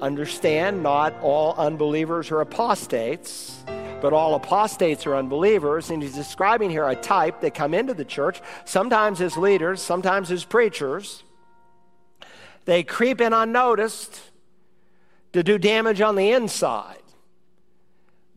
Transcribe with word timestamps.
understand 0.00 0.82
not 0.82 1.14
all 1.20 1.54
unbelievers 1.54 2.30
are 2.30 2.40
apostates, 2.40 3.64
but 4.00 4.12
all 4.12 4.34
apostates 4.34 5.06
are 5.06 5.16
unbelievers. 5.16 5.90
And 5.90 6.02
he's 6.02 6.14
describing 6.14 6.70
here 6.70 6.88
a 6.88 6.96
type 6.96 7.40
that 7.40 7.54
come 7.54 7.74
into 7.74 7.94
the 7.94 8.04
church, 8.04 8.40
sometimes 8.64 9.20
as 9.20 9.36
leaders, 9.36 9.82
sometimes 9.82 10.30
as 10.30 10.44
preachers. 10.44 11.24
They 12.64 12.82
creep 12.82 13.20
in 13.20 13.32
unnoticed 13.32 14.20
to 15.32 15.42
do 15.42 15.58
damage 15.58 16.00
on 16.00 16.16
the 16.16 16.30
inside. 16.30 17.02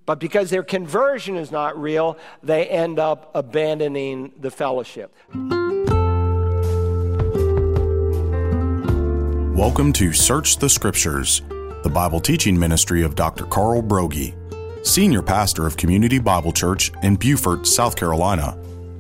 But 0.06 0.20
because 0.20 0.50
their 0.50 0.64
conversion 0.64 1.36
is 1.36 1.52
not 1.52 1.80
real, 1.80 2.18
they 2.42 2.68
end 2.68 2.98
up 2.98 3.30
abandoning 3.36 4.34
the 4.40 4.50
fellowship. 4.50 5.14
Welcome 9.60 9.92
to 9.94 10.14
Search 10.14 10.56
the 10.56 10.70
Scriptures, 10.70 11.42
the 11.84 11.92
Bible 11.94 12.22
teaching 12.22 12.58
ministry 12.58 13.04
of 13.04 13.14
Dr. 13.14 13.44
Carl 13.44 13.84
Broggi, 13.84 14.34
Senior 14.88 15.22
Pastor 15.22 15.68
of 15.68 15.76
Community 15.76 16.18
Bible 16.18 16.54
Church 16.54 16.94
in 17.04 17.18
Beaufort, 17.18 17.68
South 17.68 17.98
Carolina. 17.98 18.58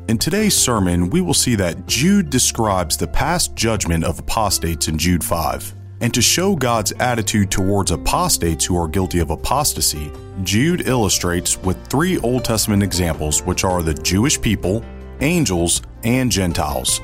In 0.09 0.17
today's 0.17 0.57
sermon, 0.57 1.09
we 1.11 1.21
will 1.21 1.33
see 1.33 1.55
that 1.55 1.87
Jude 1.87 2.29
describes 2.29 2.97
the 2.97 3.07
past 3.07 3.55
judgment 3.55 4.03
of 4.03 4.19
apostates 4.19 4.89
in 4.89 4.97
Jude 4.97 5.23
5. 5.23 5.73
And 6.01 6.13
to 6.13 6.21
show 6.21 6.57
God's 6.57 6.91
attitude 6.99 7.49
towards 7.49 7.91
apostates 7.91 8.65
who 8.65 8.77
are 8.77 8.89
guilty 8.89 9.19
of 9.19 9.29
apostasy, 9.29 10.11
Jude 10.43 10.89
illustrates 10.89 11.57
with 11.59 11.87
three 11.87 12.19
Old 12.19 12.43
Testament 12.43 12.83
examples, 12.83 13.41
which 13.43 13.63
are 13.63 13.81
the 13.81 13.93
Jewish 13.93 14.41
people, 14.41 14.83
angels, 15.21 15.81
and 16.03 16.29
Gentiles. 16.29 16.99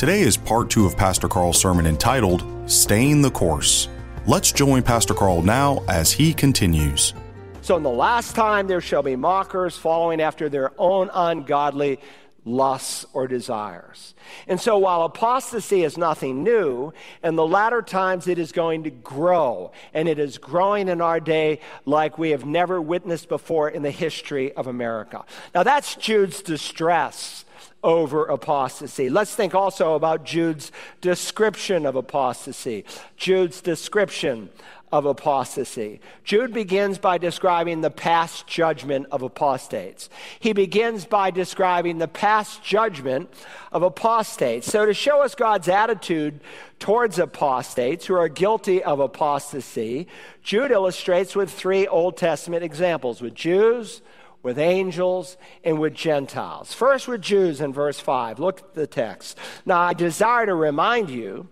Today 0.00 0.22
is 0.22 0.34
part 0.34 0.70
two 0.70 0.86
of 0.86 0.96
Pastor 0.96 1.28
Carl's 1.28 1.60
sermon 1.60 1.84
entitled 1.84 2.42
Staying 2.64 3.20
the 3.20 3.30
Course. 3.30 3.90
Let's 4.26 4.50
join 4.50 4.82
Pastor 4.82 5.12
Carl 5.12 5.42
now 5.42 5.84
as 5.90 6.10
he 6.10 6.32
continues. 6.32 7.12
So, 7.60 7.76
in 7.76 7.82
the 7.82 7.90
last 7.90 8.34
time, 8.34 8.66
there 8.66 8.80
shall 8.80 9.02
be 9.02 9.14
mockers 9.14 9.76
following 9.76 10.22
after 10.22 10.48
their 10.48 10.72
own 10.78 11.10
ungodly 11.12 12.00
lusts 12.46 13.04
or 13.12 13.28
desires. 13.28 14.14
And 14.48 14.58
so, 14.58 14.78
while 14.78 15.02
apostasy 15.02 15.84
is 15.84 15.98
nothing 15.98 16.42
new, 16.42 16.94
in 17.22 17.36
the 17.36 17.46
latter 17.46 17.82
times 17.82 18.26
it 18.26 18.38
is 18.38 18.52
going 18.52 18.84
to 18.84 18.90
grow, 18.90 19.70
and 19.92 20.08
it 20.08 20.18
is 20.18 20.38
growing 20.38 20.88
in 20.88 21.02
our 21.02 21.20
day 21.20 21.60
like 21.84 22.16
we 22.16 22.30
have 22.30 22.46
never 22.46 22.80
witnessed 22.80 23.28
before 23.28 23.68
in 23.68 23.82
the 23.82 23.90
history 23.90 24.50
of 24.54 24.66
America. 24.66 25.26
Now, 25.54 25.62
that's 25.62 25.94
Jude's 25.94 26.40
distress 26.40 27.44
over 27.82 28.26
apostasy. 28.26 29.08
Let's 29.08 29.34
think 29.34 29.54
also 29.54 29.94
about 29.94 30.24
Jude's 30.24 30.70
description 31.00 31.86
of 31.86 31.96
apostasy. 31.96 32.84
Jude's 33.16 33.60
description 33.60 34.50
of 34.92 35.06
apostasy. 35.06 36.00
Jude 36.24 36.52
begins 36.52 36.98
by 36.98 37.16
describing 37.16 37.80
the 37.80 37.90
past 37.90 38.46
judgment 38.46 39.06
of 39.12 39.22
apostates. 39.22 40.10
He 40.40 40.52
begins 40.52 41.04
by 41.04 41.30
describing 41.30 41.98
the 41.98 42.08
past 42.08 42.64
judgment 42.64 43.32
of 43.70 43.82
apostates. 43.82 44.66
So, 44.66 44.84
to 44.86 44.94
show 44.94 45.22
us 45.22 45.34
God's 45.34 45.68
attitude 45.68 46.40
towards 46.80 47.18
apostates 47.18 48.06
who 48.06 48.14
are 48.14 48.28
guilty 48.28 48.82
of 48.82 48.98
apostasy, 48.98 50.08
Jude 50.42 50.72
illustrates 50.72 51.36
with 51.36 51.52
three 51.52 51.86
Old 51.86 52.16
Testament 52.16 52.64
examples 52.64 53.22
with 53.22 53.34
Jews, 53.34 54.02
with 54.42 54.58
angels, 54.58 55.36
and 55.64 55.78
with 55.78 55.94
Gentiles. 55.94 56.72
First, 56.72 57.08
with 57.08 57.20
Jews 57.20 57.60
in 57.60 57.72
verse 57.72 58.00
5. 58.00 58.38
Look 58.38 58.60
at 58.60 58.74
the 58.74 58.86
text. 58.86 59.36
Now, 59.66 59.80
I 59.80 59.92
desire 59.92 60.46
to 60.46 60.54
remind 60.54 61.10
you, 61.10 61.48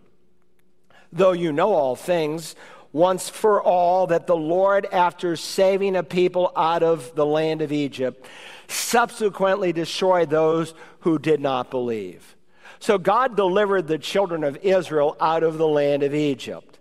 though 1.12 1.32
you 1.32 1.52
know 1.52 1.74
all 1.74 1.96
things, 1.96 2.56
once 2.92 3.28
for 3.28 3.62
all, 3.62 4.06
that 4.06 4.26
the 4.26 4.36
Lord, 4.36 4.86
after 4.90 5.36
saving 5.36 5.96
a 5.96 6.02
people 6.02 6.50
out 6.56 6.82
of 6.82 7.14
the 7.14 7.26
land 7.26 7.60
of 7.60 7.72
Egypt, 7.72 8.24
subsequently 8.68 9.72
destroyed 9.72 10.30
those 10.30 10.72
who 11.00 11.18
did 11.18 11.40
not 11.40 11.70
believe. 11.70 12.36
So, 12.80 12.96
God 12.96 13.36
delivered 13.36 13.86
the 13.86 13.98
children 13.98 14.44
of 14.44 14.56
Israel 14.58 15.16
out 15.20 15.42
of 15.42 15.58
the 15.58 15.68
land 15.68 16.02
of 16.02 16.14
Egypt. 16.14 16.78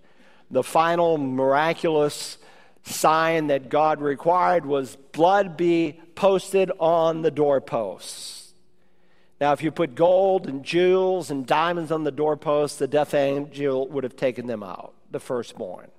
The 0.49 0.63
final 0.63 1.17
miraculous 1.17 2.37
sign 2.87 3.47
that 3.47 3.69
God 3.69 4.01
required 4.01 4.65
was 4.65 4.95
blood 5.11 5.57
be 5.57 5.99
posted 6.15 6.71
on 6.79 7.21
the 7.21 7.31
doorposts. 7.31 8.53
Now, 9.39 9.53
if 9.53 9.61
you 9.61 9.71
put 9.71 9.93
gold 9.93 10.47
and 10.47 10.63
jewels 10.63 11.29
and 11.29 11.45
diamonds 11.45 11.91
on 11.91 12.03
the 12.03 12.11
doorposts, 12.11 12.79
the 12.79 12.87
death 12.87 13.13
angel 13.13 13.87
would 13.89 14.03
have 14.03 14.15
taken 14.15 14.47
them 14.47 14.63
out, 14.63 14.93
the 15.11 15.19
firstborn. 15.19 15.89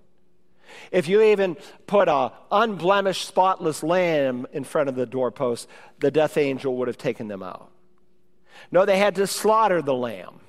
If 0.91 1.09
you 1.09 1.22
even 1.22 1.56
put 1.87 2.09
a 2.09 2.32
unblemished, 2.50 3.26
spotless 3.26 3.82
lamb 3.82 4.47
in 4.53 4.65
front 4.65 4.88
of 4.88 4.97
the 4.97 5.06
doorpost, 5.06 5.69
the 6.00 6.10
death 6.10 6.37
angel 6.37 6.76
would 6.78 6.88
have 6.88 6.99
taken 6.99 7.28
them 7.28 7.43
out. 7.43 7.70
No, 8.72 8.84
they 8.84 8.99
had 8.99 9.15
to 9.16 9.26
slaughter 9.26 9.82
the 9.82 9.94
lamb. 9.94 10.41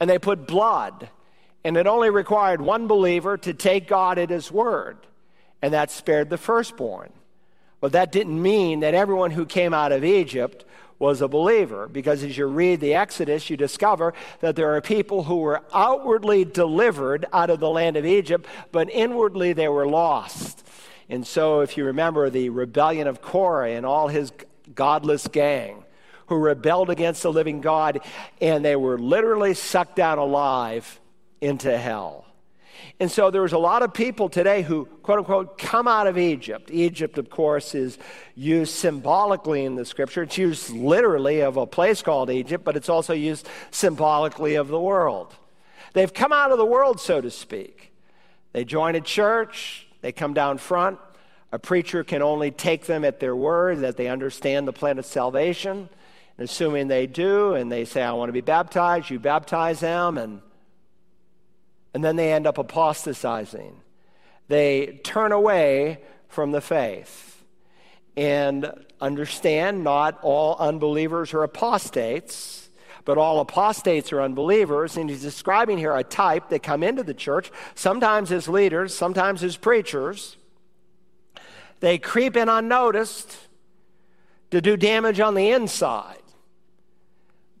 And 0.00 0.08
they 0.08 0.18
put 0.18 0.46
blood, 0.46 1.10
and 1.62 1.76
it 1.76 1.86
only 1.86 2.10
required 2.10 2.60
one 2.62 2.86
believer 2.86 3.36
to 3.38 3.52
take 3.52 3.86
God 3.86 4.18
at 4.18 4.30
his 4.30 4.50
word 4.50 4.96
and 5.62 5.72
that 5.72 5.90
spared 5.90 6.28
the 6.28 6.36
firstborn. 6.36 7.12
But 7.80 7.92
that 7.92 8.12
didn't 8.12 8.40
mean 8.40 8.80
that 8.80 8.94
everyone 8.94 9.30
who 9.30 9.46
came 9.46 9.72
out 9.72 9.92
of 9.92 10.04
Egypt 10.04 10.64
was 10.98 11.20
a 11.20 11.26
believer, 11.26 11.88
because 11.88 12.22
as 12.22 12.38
you 12.38 12.46
read 12.46 12.80
the 12.80 12.94
Exodus, 12.94 13.50
you 13.50 13.56
discover 13.56 14.14
that 14.40 14.54
there 14.54 14.74
are 14.76 14.80
people 14.80 15.24
who 15.24 15.38
were 15.38 15.62
outwardly 15.74 16.44
delivered 16.44 17.26
out 17.32 17.50
of 17.50 17.58
the 17.58 17.68
land 17.70 17.96
of 17.96 18.06
Egypt, 18.06 18.46
but 18.70 18.88
inwardly 18.88 19.52
they 19.52 19.66
were 19.68 19.86
lost. 19.86 20.64
And 21.08 21.26
so, 21.26 21.60
if 21.60 21.76
you 21.76 21.86
remember 21.86 22.30
the 22.30 22.50
rebellion 22.50 23.08
of 23.08 23.20
Korah 23.20 23.70
and 23.70 23.84
all 23.84 24.08
his 24.08 24.32
godless 24.76 25.26
gang, 25.26 25.82
who 26.26 26.36
rebelled 26.36 26.88
against 26.88 27.24
the 27.24 27.32
living 27.32 27.60
God, 27.60 28.00
and 28.40 28.64
they 28.64 28.76
were 28.76 28.98
literally 28.98 29.54
sucked 29.54 29.96
down 29.96 30.18
alive 30.18 31.00
into 31.40 31.76
hell. 31.76 32.21
And 33.00 33.10
so 33.10 33.30
there's 33.30 33.52
a 33.52 33.58
lot 33.58 33.82
of 33.82 33.92
people 33.92 34.28
today 34.28 34.62
who, 34.62 34.86
quote 35.02 35.18
unquote, 35.18 35.58
come 35.58 35.88
out 35.88 36.06
of 36.06 36.16
Egypt. 36.16 36.70
Egypt, 36.70 37.18
of 37.18 37.30
course, 37.30 37.74
is 37.74 37.98
used 38.34 38.74
symbolically 38.74 39.64
in 39.64 39.74
the 39.74 39.84
scripture. 39.84 40.22
It's 40.22 40.38
used 40.38 40.70
literally 40.70 41.40
of 41.40 41.56
a 41.56 41.66
place 41.66 42.02
called 42.02 42.30
Egypt, 42.30 42.64
but 42.64 42.76
it's 42.76 42.88
also 42.88 43.12
used 43.12 43.48
symbolically 43.70 44.54
of 44.54 44.68
the 44.68 44.80
world. 44.80 45.34
They've 45.94 46.12
come 46.12 46.32
out 46.32 46.52
of 46.52 46.58
the 46.58 46.66
world, 46.66 47.00
so 47.00 47.20
to 47.20 47.30
speak. 47.30 47.92
They 48.52 48.64
join 48.64 48.94
a 48.94 49.00
church, 49.00 49.86
they 50.00 50.12
come 50.12 50.34
down 50.34 50.58
front. 50.58 50.98
A 51.52 51.58
preacher 51.58 52.02
can 52.02 52.22
only 52.22 52.50
take 52.50 52.86
them 52.86 53.04
at 53.04 53.20
their 53.20 53.36
word 53.36 53.80
that 53.80 53.96
they 53.96 54.08
understand 54.08 54.66
the 54.66 54.72
plan 54.72 54.98
of 54.98 55.04
salvation. 55.04 55.88
And 56.38 56.48
assuming 56.48 56.88
they 56.88 57.06
do, 57.06 57.54
and 57.54 57.70
they 57.70 57.84
say, 57.84 58.02
I 58.02 58.12
want 58.12 58.30
to 58.30 58.32
be 58.32 58.40
baptized, 58.40 59.10
you 59.10 59.18
baptize 59.18 59.80
them, 59.80 60.16
and 60.16 60.40
and 61.94 62.02
then 62.02 62.16
they 62.16 62.32
end 62.32 62.46
up 62.46 62.58
apostatizing. 62.58 63.80
They 64.48 65.00
turn 65.04 65.32
away 65.32 66.02
from 66.28 66.52
the 66.52 66.60
faith. 66.60 67.44
And 68.16 68.70
understand 69.00 69.84
not 69.84 70.18
all 70.22 70.56
unbelievers 70.58 71.32
are 71.32 71.42
apostates, 71.42 72.68
but 73.04 73.18
all 73.18 73.40
apostates 73.40 74.12
are 74.12 74.20
unbelievers. 74.20 74.96
And 74.96 75.08
he's 75.08 75.22
describing 75.22 75.78
here 75.78 75.96
a 75.96 76.04
type 76.04 76.48
that 76.50 76.62
come 76.62 76.82
into 76.82 77.02
the 77.02 77.14
church, 77.14 77.50
sometimes 77.74 78.30
as 78.32 78.48
leaders, 78.48 78.94
sometimes 78.94 79.42
as 79.42 79.56
preachers. 79.56 80.36
They 81.80 81.98
creep 81.98 82.36
in 82.36 82.48
unnoticed 82.48 83.36
to 84.50 84.60
do 84.60 84.76
damage 84.76 85.18
on 85.18 85.34
the 85.34 85.50
inside. 85.50 86.21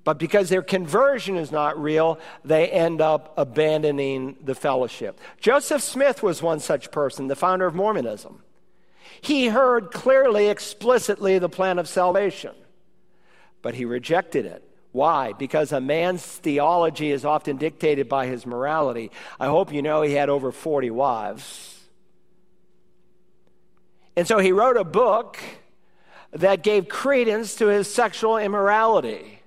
But 0.04 0.18
because 0.18 0.48
their 0.48 0.62
conversion 0.62 1.36
is 1.36 1.52
not 1.52 1.80
real, 1.80 2.18
they 2.44 2.68
end 2.68 3.00
up 3.00 3.34
abandoning 3.36 4.36
the 4.42 4.54
fellowship. 4.54 5.20
Joseph 5.40 5.82
Smith 5.82 6.22
was 6.22 6.42
one 6.42 6.58
such 6.58 6.90
person, 6.90 7.28
the 7.28 7.36
founder 7.36 7.66
of 7.66 7.74
Mormonism. 7.74 8.42
He 9.20 9.46
heard 9.46 9.92
clearly, 9.92 10.48
explicitly 10.48 11.38
the 11.38 11.48
plan 11.48 11.78
of 11.78 11.88
salvation, 11.88 12.54
but 13.62 13.74
he 13.76 13.84
rejected 13.84 14.44
it. 14.44 14.64
Why? 14.90 15.32
Because 15.32 15.70
a 15.70 15.80
man's 15.80 16.24
theology 16.24 17.12
is 17.12 17.24
often 17.24 17.56
dictated 17.56 18.08
by 18.08 18.26
his 18.26 18.44
morality. 18.44 19.10
I 19.38 19.46
hope 19.46 19.72
you 19.72 19.80
know 19.80 20.02
he 20.02 20.14
had 20.14 20.28
over 20.28 20.50
40 20.50 20.90
wives. 20.90 21.78
And 24.16 24.26
so 24.26 24.38
he 24.38 24.52
wrote 24.52 24.76
a 24.76 24.84
book 24.84 25.38
that 26.32 26.62
gave 26.62 26.88
credence 26.88 27.54
to 27.56 27.68
his 27.68 27.92
sexual 27.92 28.36
immorality 28.36 29.41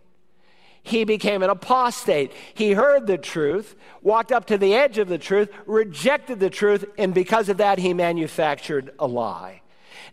he 0.85 1.03
became 1.03 1.41
an 1.41 1.49
apostate. 1.49 2.31
He 2.53 2.73
heard 2.73 3.07
the 3.07 3.17
truth, 3.17 3.75
walked 4.03 4.31
up 4.31 4.45
to 4.45 4.57
the 4.57 4.75
edge 4.75 4.99
of 4.99 5.07
the 5.07 5.17
truth, 5.17 5.49
rejected 5.65 6.39
the 6.39 6.51
truth, 6.51 6.85
and 6.97 7.11
because 7.11 7.49
of 7.49 7.57
that, 7.57 7.79
he 7.79 7.93
manufactured 7.93 8.93
a 8.99 9.07
lie. 9.07 9.61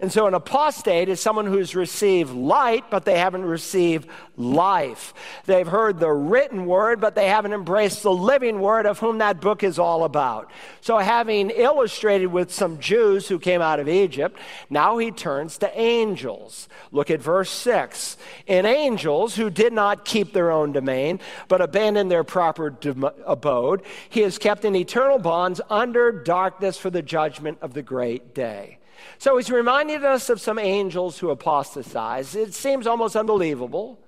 And 0.02 0.10
so 0.10 0.26
an 0.26 0.34
apostate 0.34 1.08
is 1.08 1.20
someone 1.20 1.46
who's 1.46 1.76
received 1.76 2.34
light, 2.34 2.90
but 2.90 3.04
they 3.04 3.20
haven't 3.20 3.44
received 3.44 4.08
life. 4.37 5.14
They've 5.46 5.66
heard 5.66 6.00
the 6.00 6.10
written 6.10 6.66
word, 6.66 7.00
but 7.00 7.14
they 7.14 7.28
haven't 7.28 7.52
embraced 7.52 8.02
the 8.02 8.10
living 8.10 8.60
word 8.60 8.84
of 8.84 8.99
whom 8.99 9.19
that 9.19 9.40
book 9.40 9.62
is 9.62 9.78
all 9.78 10.02
about. 10.02 10.50
So, 10.81 10.99
having 10.99 11.50
illustrated 11.50 12.26
with 12.26 12.52
some 12.52 12.81
Jews 12.81 13.28
who 13.28 13.38
came 13.38 13.62
out 13.62 13.78
of 13.78 13.88
Egypt, 13.88 14.37
now 14.69 14.99
he 14.99 15.12
turns 15.12 15.56
to 15.58 15.81
angels. 15.81 16.69
Look 16.90 17.08
at 17.08 17.22
verse 17.22 17.50
6. 17.50 18.16
In 18.49 18.66
angels 18.66 19.37
who 19.37 19.50
did 19.50 19.72
not 19.72 20.04
keep 20.04 20.32
their 20.32 20.50
own 20.50 20.72
domain, 20.72 21.20
but 21.46 21.60
abandoned 21.60 22.10
their 22.10 22.25
proper 22.25 22.76
abode, 23.25 23.82
he 24.10 24.22
has 24.22 24.37
kept 24.37 24.64
in 24.64 24.75
eternal 24.75 25.20
bonds 25.20 25.60
under 25.70 26.10
darkness 26.10 26.76
for 26.76 26.90
the 26.90 27.02
judgment 27.02 27.58
of 27.62 27.72
the 27.72 27.82
great 27.82 28.34
day. 28.34 28.78
So 29.22 29.36
he's 29.36 29.52
reminding 29.52 30.02
us 30.02 30.30
of 30.30 30.40
some 30.40 30.58
angels 30.58 31.20
who 31.20 31.30
apostatized. 31.30 32.34
It 32.34 32.54
seems 32.54 32.88
almost 32.88 33.14
unbelievable 33.14 34.00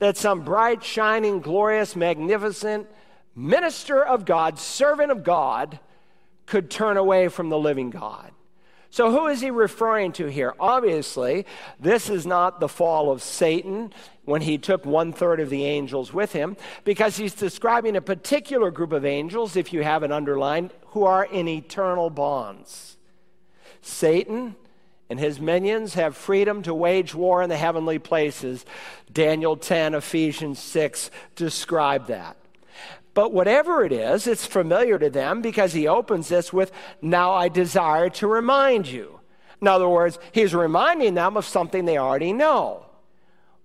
that 0.00 0.16
some 0.16 0.40
bright, 0.40 0.82
shining, 0.82 1.38
glorious, 1.38 1.94
magnificent 1.94 2.88
minister 3.36 4.04
of 4.04 4.24
God, 4.24 4.58
servant 4.58 5.12
of 5.12 5.22
God, 5.22 5.78
could 6.46 6.68
turn 6.68 6.96
away 6.96 7.28
from 7.28 7.48
the 7.48 7.56
living 7.60 7.90
God. 7.90 8.32
So, 8.90 9.12
who 9.12 9.28
is 9.28 9.40
he 9.40 9.52
referring 9.52 10.10
to 10.14 10.26
here? 10.26 10.52
Obviously, 10.58 11.46
this 11.78 12.10
is 12.10 12.26
not 12.26 12.58
the 12.58 12.68
fall 12.68 13.12
of 13.12 13.22
Satan 13.22 13.92
when 14.24 14.42
he 14.42 14.58
took 14.58 14.84
one 14.84 15.12
third 15.12 15.38
of 15.38 15.48
the 15.48 15.64
angels 15.64 16.12
with 16.12 16.32
him, 16.32 16.56
because 16.82 17.16
he's 17.16 17.34
describing 17.34 17.94
a 17.94 18.00
particular 18.00 18.72
group 18.72 18.90
of 18.90 19.04
angels, 19.04 19.54
if 19.54 19.72
you 19.72 19.84
have 19.84 20.02
it 20.02 20.10
underlined, 20.10 20.72
who 20.86 21.04
are 21.04 21.24
in 21.24 21.46
eternal 21.46 22.10
bonds. 22.10 22.96
Satan 23.82 24.56
and 25.08 25.18
his 25.18 25.40
minions 25.40 25.94
have 25.94 26.16
freedom 26.16 26.62
to 26.62 26.72
wage 26.72 27.14
war 27.14 27.42
in 27.42 27.48
the 27.48 27.56
heavenly 27.56 27.98
places. 27.98 28.64
Daniel 29.12 29.56
10, 29.56 29.94
Ephesians 29.94 30.58
6 30.60 31.10
describe 31.34 32.06
that. 32.06 32.36
But 33.12 33.32
whatever 33.32 33.84
it 33.84 33.92
is, 33.92 34.26
it's 34.26 34.46
familiar 34.46 34.98
to 34.98 35.10
them 35.10 35.42
because 35.42 35.72
he 35.72 35.88
opens 35.88 36.28
this 36.28 36.52
with, 36.52 36.70
Now 37.02 37.32
I 37.32 37.48
desire 37.48 38.08
to 38.10 38.26
remind 38.28 38.86
you. 38.86 39.20
In 39.60 39.68
other 39.68 39.88
words, 39.88 40.18
he's 40.32 40.54
reminding 40.54 41.14
them 41.14 41.36
of 41.36 41.44
something 41.44 41.84
they 41.84 41.98
already 41.98 42.32
know. 42.32 42.86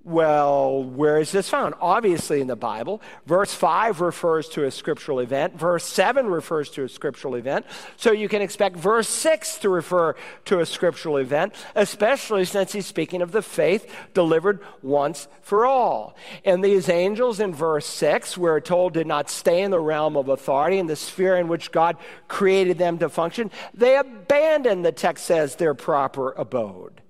Well, 0.05 0.83
where 0.83 1.17
is 1.17 1.31
this 1.31 1.49
found? 1.49 1.73
Obviously 1.81 2.39
in 2.39 2.45
the 2.45 2.55
Bible. 2.55 3.01
Verse 3.25 3.51
5 3.55 4.01
refers 4.01 4.47
to 4.49 4.65
a 4.65 4.69
scriptural 4.69 5.19
event. 5.19 5.57
Verse 5.57 5.83
7 5.83 6.27
refers 6.27 6.69
to 6.71 6.83
a 6.83 6.89
scriptural 6.89 7.33
event. 7.33 7.65
So 7.97 8.11
you 8.11 8.29
can 8.29 8.43
expect 8.43 8.77
verse 8.77 9.09
6 9.09 9.57
to 9.59 9.69
refer 9.69 10.15
to 10.45 10.59
a 10.59 10.65
scriptural 10.67 11.17
event, 11.17 11.55
especially 11.73 12.45
since 12.45 12.71
he's 12.71 12.85
speaking 12.85 13.23
of 13.23 13.31
the 13.31 13.41
faith 13.41 13.91
delivered 14.13 14.59
once 14.83 15.27
for 15.41 15.65
all. 15.65 16.15
And 16.45 16.63
these 16.63 16.87
angels 16.87 17.39
in 17.39 17.51
verse 17.51 17.87
6, 17.87 18.37
we're 18.37 18.59
told, 18.59 18.93
did 18.93 19.07
not 19.07 19.31
stay 19.31 19.63
in 19.63 19.71
the 19.71 19.79
realm 19.79 20.17
of 20.17 20.29
authority, 20.29 20.77
in 20.77 20.85
the 20.85 20.95
sphere 20.95 21.35
in 21.35 21.47
which 21.47 21.71
God 21.71 21.97
created 22.27 22.77
them 22.77 22.99
to 22.99 23.09
function. 23.09 23.49
They 23.73 23.97
abandoned, 23.97 24.85
the 24.85 24.91
text 24.91 25.25
says, 25.25 25.55
their 25.55 25.73
proper 25.73 26.31
abode. 26.33 27.01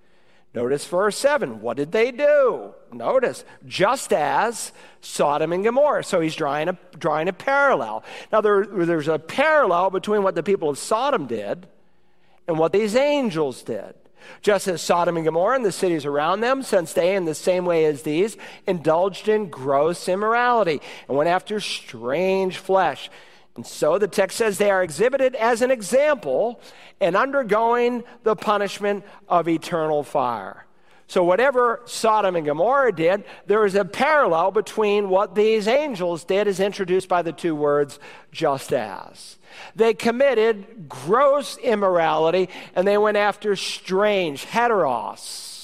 Notice 0.55 0.87
verse 0.87 1.17
7. 1.17 1.59
What 1.59 1.75
did 1.75 1.91
they 1.91 2.11
do? 2.11 2.73
Notice, 2.93 3.43
just 3.67 4.13
as 4.13 4.71
Sodom 5.01 5.51
and 5.51 5.65
Gomorrah. 5.65 6.03
So 6.03 6.21
he's 6.21 6.35
drawing 6.35 6.69
a, 6.69 6.77
drawing 6.97 7.27
a 7.27 7.33
parallel. 7.33 8.05
Now, 8.31 8.39
there, 8.39 8.65
there's 8.65 9.09
a 9.09 9.19
parallel 9.19 9.89
between 9.89 10.23
what 10.23 10.33
the 10.33 10.43
people 10.43 10.69
of 10.69 10.77
Sodom 10.77 11.27
did 11.27 11.67
and 12.47 12.57
what 12.57 12.71
these 12.71 12.95
angels 12.95 13.63
did. 13.63 13.95
Just 14.41 14.67
as 14.69 14.81
Sodom 14.81 15.17
and 15.17 15.25
Gomorrah 15.25 15.57
and 15.57 15.65
the 15.65 15.73
cities 15.73 16.05
around 16.05 16.39
them, 16.39 16.63
since 16.63 16.93
they, 16.93 17.15
in 17.15 17.25
the 17.25 17.35
same 17.35 17.65
way 17.65 17.85
as 17.85 18.03
these, 18.03 18.37
indulged 18.65 19.27
in 19.27 19.49
gross 19.49 20.07
immorality 20.07 20.81
and 21.07 21.17
went 21.17 21.29
after 21.29 21.59
strange 21.59 22.57
flesh 22.57 23.09
and 23.55 23.65
so 23.65 23.97
the 23.97 24.07
text 24.07 24.37
says 24.37 24.57
they 24.57 24.69
are 24.69 24.83
exhibited 24.83 25.33
as 25.35 25.61
an 25.61 25.71
example 25.71 26.59
and 26.99 27.15
undergoing 27.15 28.03
the 28.23 28.35
punishment 28.35 29.05
of 29.29 29.47
eternal 29.47 30.03
fire. 30.03 30.65
So, 31.07 31.23
whatever 31.23 31.81
Sodom 31.85 32.35
and 32.35 32.47
Gomorrah 32.47 32.91
did, 32.91 33.25
there 33.45 33.63
is 33.65 33.75
a 33.75 33.85
parallel 33.85 34.49
between 34.49 35.07
what 35.07 35.35
these 35.35 35.67
angels 35.67 36.23
did, 36.23 36.47
as 36.47 36.59
introduced 36.59 37.07
by 37.07 37.21
the 37.21 37.31
two 37.31 37.55
words, 37.55 37.99
just 38.31 38.73
as. 38.73 39.37
They 39.75 39.93
committed 39.93 40.89
gross 40.89 41.57
immorality 41.57 42.49
and 42.75 42.87
they 42.87 42.97
went 42.97 43.17
after 43.17 43.55
strange, 43.55 44.45
heteros 44.45 45.54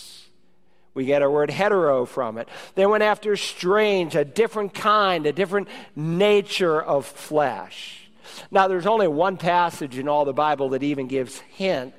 we 0.94 1.06
get 1.06 1.22
our 1.22 1.32
word 1.32 1.50
hetero 1.50 2.06
from 2.06 2.38
it. 2.38 2.50
They 2.76 2.86
went 2.86 3.04
after 3.04 3.36
strange, 3.36 4.16
a 4.16 4.26
different 4.26 4.74
kind, 4.74 5.26
a 5.26 5.34
different 5.34 5.70
nature 5.96 6.82
of 6.82 7.06
flesh. 7.06 8.10
Now, 8.50 8.68
there's 8.68 8.86
only 8.86 9.08
one 9.08 9.38
passage 9.38 9.98
in 9.98 10.08
all 10.08 10.26
the 10.26 10.34
Bible 10.34 10.70
that 10.70 10.84
even 10.84 11.08
gives 11.08 11.40
hint 11.40 11.94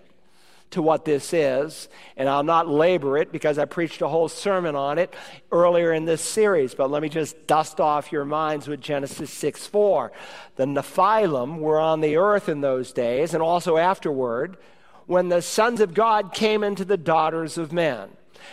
to 0.70 0.82
what 0.82 1.04
this 1.04 1.32
is, 1.32 1.88
and 2.16 2.28
I'll 2.28 2.42
not 2.42 2.68
labor 2.68 3.18
it 3.18 3.30
because 3.30 3.58
I 3.58 3.66
preached 3.66 4.00
a 4.00 4.08
whole 4.08 4.28
sermon 4.28 4.74
on 4.74 4.98
it 4.98 5.14
earlier 5.50 5.92
in 5.92 6.06
this 6.06 6.22
series. 6.22 6.74
But 6.74 6.90
let 6.90 7.02
me 7.02 7.08
just 7.08 7.46
dust 7.46 7.80
off 7.80 8.10
your 8.10 8.24
minds 8.24 8.68
with 8.68 8.80
Genesis 8.80 9.30
6 9.30 9.66
4. 9.66 10.12
The 10.56 10.64
Nephilim 10.64 11.58
were 11.58 11.78
on 11.78 12.00
the 12.00 12.16
earth 12.16 12.48
in 12.48 12.62
those 12.62 12.92
days, 12.92 13.34
and 13.34 13.42
also 13.42 13.76
afterward, 13.76 14.56
when 15.06 15.28
the 15.28 15.42
sons 15.42 15.80
of 15.80 15.94
God 15.94 16.32
came 16.32 16.64
into 16.64 16.84
the 16.84 16.96
daughters 16.96 17.58
of 17.58 17.72
men. 17.72 18.10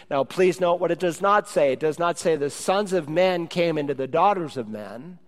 Now, 0.10 0.24
please 0.24 0.60
note 0.60 0.80
what 0.80 0.92
it 0.92 1.00
does 1.00 1.22
not 1.22 1.48
say. 1.48 1.74
It 1.74 1.80
does 1.80 2.00
not 2.00 2.18
say 2.18 2.36
the 2.36 2.50
sons 2.50 2.94
of 2.94 3.10
men 3.10 3.48
came 3.48 3.78
into 3.78 3.94
the 3.94 4.08
daughters 4.08 4.58
of 4.58 4.68
men. 4.68 5.20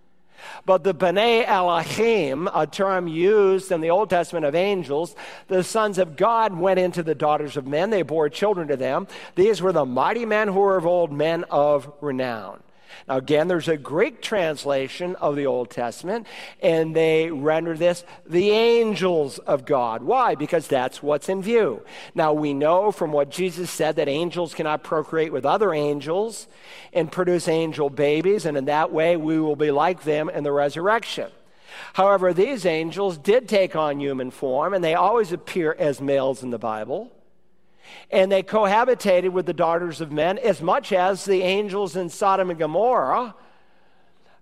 But 0.64 0.84
the 0.84 0.94
B'nai 0.94 1.44
Elohim, 1.46 2.48
a 2.54 2.66
term 2.66 3.06
used 3.06 3.70
in 3.70 3.80
the 3.80 3.90
Old 3.90 4.10
Testament 4.10 4.44
of 4.44 4.54
angels, 4.54 5.14
the 5.48 5.62
sons 5.62 5.98
of 5.98 6.16
God 6.16 6.56
went 6.56 6.80
into 6.80 7.02
the 7.02 7.14
daughters 7.14 7.56
of 7.56 7.66
men. 7.66 7.90
They 7.90 8.02
bore 8.02 8.28
children 8.28 8.68
to 8.68 8.76
them. 8.76 9.06
These 9.36 9.62
were 9.62 9.72
the 9.72 9.84
mighty 9.84 10.26
men 10.26 10.48
who 10.48 10.60
were 10.60 10.76
of 10.76 10.86
old, 10.86 11.12
men 11.12 11.44
of 11.50 11.92
renown. 12.00 12.62
Now, 13.08 13.16
again, 13.16 13.48
there's 13.48 13.68
a 13.68 13.76
Greek 13.76 14.22
translation 14.22 15.16
of 15.16 15.36
the 15.36 15.46
Old 15.46 15.70
Testament, 15.70 16.26
and 16.60 16.94
they 16.94 17.30
render 17.30 17.76
this 17.76 18.04
the 18.26 18.50
angels 18.50 19.38
of 19.38 19.64
God. 19.64 20.02
Why? 20.02 20.34
Because 20.34 20.68
that's 20.68 21.02
what's 21.02 21.28
in 21.28 21.42
view. 21.42 21.82
Now, 22.14 22.32
we 22.32 22.54
know 22.54 22.92
from 22.92 23.12
what 23.12 23.30
Jesus 23.30 23.70
said 23.70 23.96
that 23.96 24.08
angels 24.08 24.54
cannot 24.54 24.84
procreate 24.84 25.32
with 25.32 25.46
other 25.46 25.72
angels 25.74 26.46
and 26.92 27.10
produce 27.10 27.48
angel 27.48 27.90
babies, 27.90 28.46
and 28.46 28.56
in 28.56 28.66
that 28.66 28.92
way 28.92 29.16
we 29.16 29.38
will 29.38 29.56
be 29.56 29.70
like 29.70 30.04
them 30.04 30.28
in 30.28 30.44
the 30.44 30.52
resurrection. 30.52 31.30
However, 31.94 32.32
these 32.32 32.66
angels 32.66 33.18
did 33.18 33.48
take 33.48 33.74
on 33.74 34.00
human 34.00 34.30
form, 34.30 34.74
and 34.74 34.84
they 34.84 34.94
always 34.94 35.32
appear 35.32 35.74
as 35.78 36.00
males 36.00 36.42
in 36.42 36.50
the 36.50 36.58
Bible 36.58 37.10
and 38.10 38.30
they 38.30 38.42
cohabitated 38.42 39.30
with 39.30 39.46
the 39.46 39.52
daughters 39.52 40.00
of 40.00 40.12
men 40.12 40.38
as 40.38 40.60
much 40.62 40.92
as 40.92 41.24
the 41.24 41.42
angels 41.42 41.96
in 41.96 42.08
Sodom 42.08 42.50
and 42.50 42.58
Gomorrah 42.58 43.34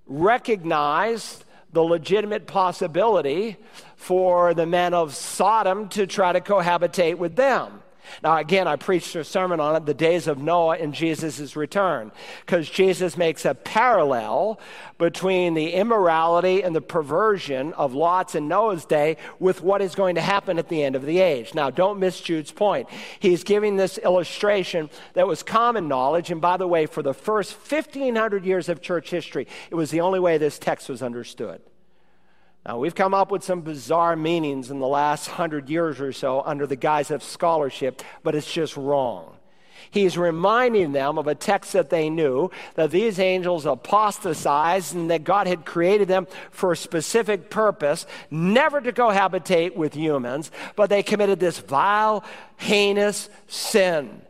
recognized 0.06 1.44
the 1.72 1.82
legitimate 1.82 2.46
possibility 2.46 3.56
for 3.96 4.54
the 4.54 4.66
men 4.66 4.92
of 4.92 5.14
Sodom 5.14 5.88
to 5.90 6.06
try 6.06 6.32
to 6.32 6.40
cohabitate 6.40 7.16
with 7.16 7.36
them. 7.36 7.82
Now, 8.22 8.36
again, 8.36 8.68
I 8.68 8.76
preached 8.76 9.14
a 9.16 9.24
sermon 9.24 9.60
on 9.60 9.76
it, 9.76 9.86
the 9.86 9.94
days 9.94 10.26
of 10.26 10.38
Noah 10.38 10.76
and 10.76 10.92
Jesus' 10.94 11.56
return, 11.56 12.12
because 12.44 12.68
Jesus 12.68 13.16
makes 13.16 13.44
a 13.44 13.54
parallel 13.54 14.60
between 14.98 15.54
the 15.54 15.72
immorality 15.72 16.62
and 16.62 16.74
the 16.74 16.80
perversion 16.80 17.72
of 17.74 17.94
Lot's 17.94 18.34
and 18.34 18.48
Noah's 18.48 18.84
day 18.84 19.16
with 19.38 19.62
what 19.62 19.80
is 19.80 19.94
going 19.94 20.16
to 20.16 20.20
happen 20.20 20.58
at 20.58 20.68
the 20.68 20.82
end 20.82 20.96
of 20.96 21.06
the 21.06 21.20
age. 21.20 21.54
Now, 21.54 21.70
don't 21.70 21.98
miss 21.98 22.20
Jude's 22.20 22.52
point. 22.52 22.88
He's 23.18 23.44
giving 23.44 23.76
this 23.76 23.98
illustration 23.98 24.90
that 25.14 25.26
was 25.26 25.42
common 25.42 25.88
knowledge, 25.88 26.30
and 26.30 26.40
by 26.40 26.56
the 26.56 26.68
way, 26.68 26.86
for 26.86 27.02
the 27.02 27.14
first 27.14 27.52
1,500 27.52 28.44
years 28.44 28.68
of 28.68 28.80
church 28.80 29.10
history, 29.10 29.46
it 29.70 29.74
was 29.74 29.90
the 29.90 30.00
only 30.00 30.20
way 30.20 30.38
this 30.38 30.58
text 30.58 30.88
was 30.88 31.02
understood. 31.02 31.60
Now, 32.66 32.78
we've 32.78 32.94
come 32.94 33.14
up 33.14 33.30
with 33.30 33.42
some 33.42 33.62
bizarre 33.62 34.16
meanings 34.16 34.70
in 34.70 34.80
the 34.80 34.86
last 34.86 35.28
hundred 35.28 35.70
years 35.70 36.00
or 36.00 36.12
so 36.12 36.42
under 36.42 36.66
the 36.66 36.76
guise 36.76 37.10
of 37.10 37.22
scholarship, 37.22 38.02
but 38.22 38.34
it's 38.34 38.52
just 38.52 38.76
wrong. 38.76 39.36
He's 39.90 40.18
reminding 40.18 40.92
them 40.92 41.18
of 41.18 41.26
a 41.26 41.34
text 41.34 41.72
that 41.72 41.90
they 41.90 42.10
knew 42.10 42.50
that 42.74 42.90
these 42.90 43.18
angels 43.18 43.66
apostatized 43.66 44.94
and 44.94 45.10
that 45.10 45.24
God 45.24 45.46
had 45.46 45.64
created 45.64 46.06
them 46.06 46.28
for 46.50 46.72
a 46.72 46.76
specific 46.76 47.50
purpose, 47.50 48.06
never 48.30 48.80
to 48.80 48.92
cohabitate 48.92 49.74
with 49.74 49.94
humans, 49.94 50.50
but 50.76 50.90
they 50.90 51.02
committed 51.02 51.40
this 51.40 51.58
vile, 51.58 52.24
heinous 52.58 53.30
sin. 53.48 54.22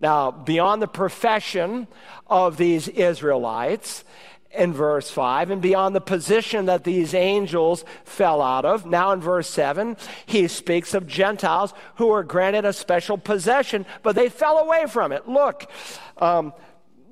Now, 0.00 0.30
beyond 0.30 0.80
the 0.80 0.86
profession 0.86 1.88
of 2.28 2.56
these 2.56 2.86
Israelites, 2.86 4.04
in 4.50 4.72
verse 4.72 5.10
5 5.10 5.50
and 5.50 5.60
beyond 5.60 5.94
the 5.94 6.00
position 6.00 6.66
that 6.66 6.84
these 6.84 7.14
angels 7.14 7.84
fell 8.04 8.40
out 8.40 8.64
of. 8.64 8.86
Now 8.86 9.12
in 9.12 9.20
verse 9.20 9.48
7, 9.48 9.96
he 10.26 10.48
speaks 10.48 10.94
of 10.94 11.06
Gentiles 11.06 11.74
who 11.96 12.06
were 12.08 12.22
granted 12.22 12.64
a 12.64 12.72
special 12.72 13.18
possession, 13.18 13.84
but 14.02 14.16
they 14.16 14.28
fell 14.28 14.58
away 14.58 14.86
from 14.86 15.12
it. 15.12 15.28
Look, 15.28 15.70
um, 16.16 16.54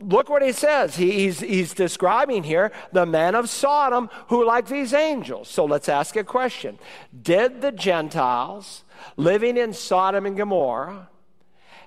look 0.01 0.31
what 0.31 0.43
he 0.43 0.53
says. 0.53 0.97
He, 0.97 1.13
he's, 1.13 1.41
he's 1.41 1.75
describing 1.75 2.43
here 2.43 2.73
the 2.93 3.07
men 3.07 3.35
of 3.35 3.51
Sodom 3.51 4.09
who 4.29 4.45
like 4.45 4.67
these 4.69 4.95
angels. 4.95 5.49
So 5.49 5.65
let's 5.67 5.89
ask 5.89 6.17
a 6.17 6.25
question 6.25 6.79
Did 7.23 7.61
the 7.61 7.73
Gentiles 7.73 8.85
living 9.17 9.57
in 9.59 9.75
Sodom 9.75 10.25
and 10.25 10.37
Gomorrah 10.37 11.11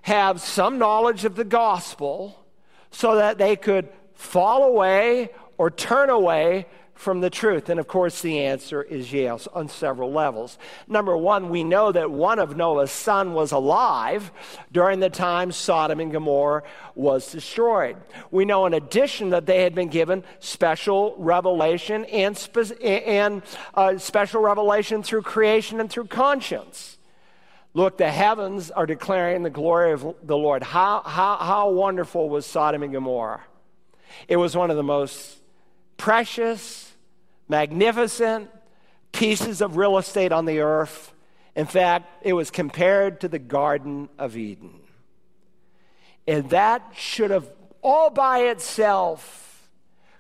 have 0.03 0.41
some 0.41 0.77
knowledge 0.77 1.25
of 1.25 1.35
the 1.35 1.43
gospel 1.43 2.45
so 2.91 3.15
that 3.15 3.37
they 3.37 3.55
could 3.55 3.89
fall 4.19 4.63
away 4.63 5.29
or 5.57 5.71
turn 5.71 6.09
away 6.09 6.65
from 6.93 7.21
the 7.21 7.29
truth? 7.29 7.69
And 7.69 7.79
of 7.79 7.87
course, 7.87 8.21
the 8.21 8.39
answer 8.41 8.83
is 8.83 9.13
yes 9.13 9.47
on 9.53 9.69
several 9.69 10.11
levels. 10.11 10.57
Number 10.89 11.15
one, 11.15 11.49
we 11.49 11.63
know 11.63 11.93
that 11.93 12.11
one 12.11 12.37
of 12.37 12.57
Noah's 12.57 12.91
sons 12.91 13.31
was 13.31 13.53
alive 13.53 14.29
during 14.73 14.99
the 14.99 15.09
time 15.09 15.53
Sodom 15.53 16.01
and 16.01 16.11
Gomorrah 16.11 16.63
was 16.95 17.31
destroyed. 17.31 17.95
We 18.29 18.43
know, 18.43 18.65
in 18.65 18.73
addition, 18.73 19.29
that 19.29 19.45
they 19.45 19.63
had 19.63 19.73
been 19.73 19.87
given 19.87 20.25
special 20.39 21.15
revelation 21.17 22.03
and, 22.05 22.37
spe- 22.37 22.83
and 22.83 23.41
uh, 23.73 23.97
special 23.97 24.41
revelation 24.41 25.01
through 25.01 25.21
creation 25.21 25.79
and 25.79 25.89
through 25.89 26.07
conscience. 26.07 26.97
Look, 27.73 27.97
the 27.97 28.11
heavens 28.11 28.71
are 28.71 28.85
declaring 28.85 29.43
the 29.43 29.49
glory 29.49 29.93
of 29.93 30.15
the 30.23 30.35
Lord. 30.35 30.63
How, 30.63 31.03
how, 31.05 31.37
how 31.37 31.69
wonderful 31.69 32.27
was 32.27 32.45
Sodom 32.45 32.83
and 32.83 32.91
Gomorrah? 32.91 33.43
It 34.27 34.37
was 34.37 34.55
one 34.55 34.71
of 34.71 34.77
the 34.77 34.83
most 34.83 35.37
precious, 35.97 36.91
magnificent 37.47 38.49
pieces 39.11 39.61
of 39.61 39.77
real 39.77 39.97
estate 39.97 40.31
on 40.31 40.45
the 40.45 40.59
earth. 40.59 41.13
In 41.55 41.65
fact, 41.65 42.25
it 42.25 42.33
was 42.33 42.51
compared 42.51 43.21
to 43.21 43.27
the 43.27 43.39
Garden 43.39 44.09
of 44.17 44.37
Eden. 44.37 44.79
And 46.27 46.49
that 46.51 46.83
should 46.95 47.31
have 47.31 47.49
all 47.81 48.09
by 48.09 48.39
itself 48.43 49.69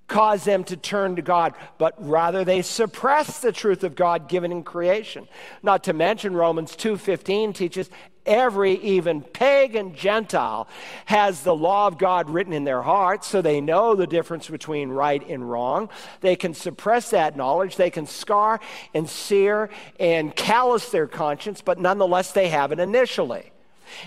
caused 0.07 0.45
them 0.45 0.63
to 0.65 0.75
turn 0.75 1.15
to 1.15 1.21
God, 1.21 1.53
but 1.77 1.93
rather 1.99 2.43
they 2.43 2.63
suppressed 2.63 3.41
the 3.43 3.51
truth 3.51 3.83
of 3.83 3.95
God 3.95 4.27
given 4.27 4.51
in 4.51 4.63
creation. 4.63 5.27
Not 5.61 5.83
to 5.85 5.93
mention 5.93 6.35
Romans 6.35 6.75
2:15 6.75 7.53
teaches 7.53 7.89
every, 8.29 8.75
even 8.75 9.21
pagan 9.21 9.93
Gentile, 9.95 10.69
has 11.05 11.41
the 11.41 11.55
law 11.55 11.87
of 11.87 11.97
God 11.97 12.29
written 12.29 12.53
in 12.53 12.63
their 12.63 12.81
hearts, 12.81 13.27
so 13.27 13.41
they 13.41 13.59
know 13.59 13.95
the 13.95 14.07
difference 14.07 14.47
between 14.47 14.89
right 14.89 15.27
and 15.27 15.49
wrong. 15.49 15.89
They 16.21 16.37
can 16.37 16.53
suppress 16.53 17.09
that 17.09 17.35
knowledge, 17.35 17.75
they 17.75 17.89
can 17.89 18.05
scar 18.05 18.61
and 18.93 19.09
sear 19.09 19.69
and 19.99 20.33
callous 20.33 20.89
their 20.91 21.07
conscience, 21.07 21.61
but 21.61 21.79
nonetheless 21.79 22.31
they 22.31 22.49
have 22.49 22.71
it 22.71 22.79
initially. 22.79 23.51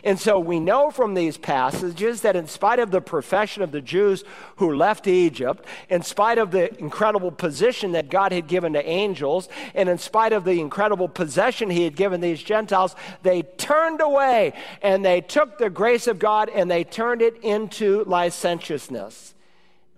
And 0.04 0.18
so 0.18 0.38
we 0.38 0.60
know 0.60 0.90
from 0.90 1.14
these 1.14 1.36
passages 1.36 2.22
that 2.22 2.36
in 2.36 2.46
spite 2.46 2.78
of 2.78 2.90
the 2.90 3.00
profession 3.00 3.62
of 3.62 3.72
the 3.72 3.80
Jews 3.80 4.24
who 4.56 4.74
left 4.74 5.06
Egypt, 5.06 5.64
in 5.88 6.02
spite 6.02 6.38
of 6.38 6.50
the 6.50 6.76
incredible 6.78 7.30
position 7.30 7.92
that 7.92 8.10
God 8.10 8.32
had 8.32 8.46
given 8.46 8.72
to 8.74 8.86
angels, 8.86 9.48
and 9.74 9.88
in 9.88 9.98
spite 9.98 10.32
of 10.32 10.44
the 10.44 10.60
incredible 10.60 11.08
possession 11.08 11.70
he 11.70 11.84
had 11.84 11.96
given 11.96 12.20
these 12.20 12.42
Gentiles, 12.42 12.96
they 13.22 13.42
turned 13.42 14.00
away 14.00 14.52
and 14.82 15.04
they 15.04 15.20
took 15.20 15.58
the 15.58 15.70
grace 15.70 16.06
of 16.06 16.18
God 16.18 16.48
and 16.48 16.70
they 16.70 16.84
turned 16.84 17.22
it 17.22 17.36
into 17.42 18.04
licentiousness. 18.04 19.34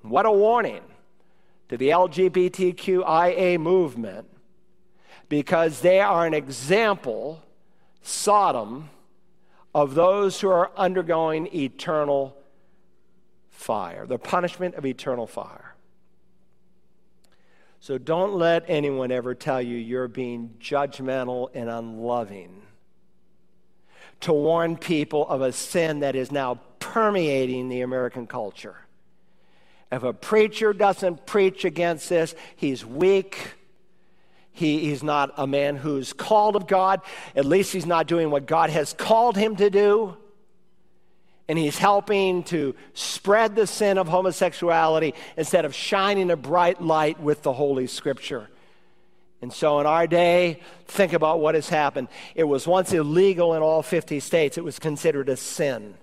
What 0.03 0.27
a 0.27 0.33
warning 0.33 0.83
to 1.69 1.77
the 1.77 1.89
LGBTQIA 1.89 3.59
movement 3.59 4.29
because 5.29 5.81
they 5.81 6.01
are 6.01 6.27
an 6.27 6.35
example, 6.35 7.43
Sodom 8.03 8.91
of 9.75 9.95
those 9.95 10.41
who 10.41 10.49
are 10.49 10.71
undergoing 10.77 11.49
eternal 11.55 12.37
fire, 13.51 14.07
the 14.07 14.19
punishment 14.19 14.75
of 14.77 14.87
eternal 14.87 15.27
fire. 15.27 15.75
So 17.81 17.99
don't 17.99 18.35
let 18.35 18.65
anyone 18.69 19.11
ever 19.11 19.35
tell 19.35 19.61
you 19.61 19.77
you're 19.77 20.09
being 20.09 20.55
judgmental 20.61 21.49
and 21.55 21.69
unloving. 21.69 22.63
To 24.21 24.33
warn 24.33 24.77
people 24.77 25.29
of 25.29 25.43
a 25.43 25.53
sin 25.53 26.01
that 26.01 26.17
is 26.17 26.33
now 26.33 26.61
permeating 26.79 27.69
the 27.69 27.83
American 27.83 28.27
culture. 28.27 28.77
If 29.93 30.03
a 30.03 30.13
preacher 30.13 30.73
doesn't 30.73 31.27
preach 31.27 31.65
against 31.65 32.09
this, 32.09 32.35
he's 32.57 32.87
weak 32.87 33.55
he, 34.55 34.79
he's 34.79 35.03
not 35.03 35.35
a 35.37 35.49
man 35.49 35.75
who's 35.75 36.13
called 36.13 36.55
of 36.55 36.69
God. 36.69 37.01
At 37.35 37.45
least 37.45 37.73
he's 37.73 37.87
not 37.87 38.07
doing 38.07 38.31
what 38.31 38.47
God 38.47 38.71
has 38.71 38.93
called 38.93 39.37
him 39.37 39.57
to 39.57 39.69
do. 39.69 40.17
And 41.49 41.59
he's 41.59 41.77
helping 41.77 42.45
to 42.45 42.77
spread 42.95 43.57
the 43.57 43.67
sin 43.67 43.99
of 43.99 44.07
homosexuality 44.07 45.15
instead 45.37 45.65
of 45.65 45.75
shining 45.75 46.31
a 46.31 46.37
bright 46.37 46.81
light 46.81 47.21
with 47.21 47.43
the 47.43 47.53
Holy 47.53 47.89
Scripture. 47.89 48.49
And 49.43 49.53
so 49.53 49.81
in 49.81 49.87
our 49.87 50.07
day, 50.07 50.61
think 50.87 51.13
about 51.13 51.41
what 51.41 51.57
has 51.57 51.69
happened. 51.69 52.07
It 52.37 52.45
was 52.45 52.65
once 52.65 52.93
illegal 52.93 53.55
in 53.55 53.63
all 53.63 53.83
50 53.83 54.21
states, 54.21 54.57
it 54.57 54.65
was 54.65 54.79
considered 54.79 55.29
a 55.29 55.37
sin. 55.37 55.95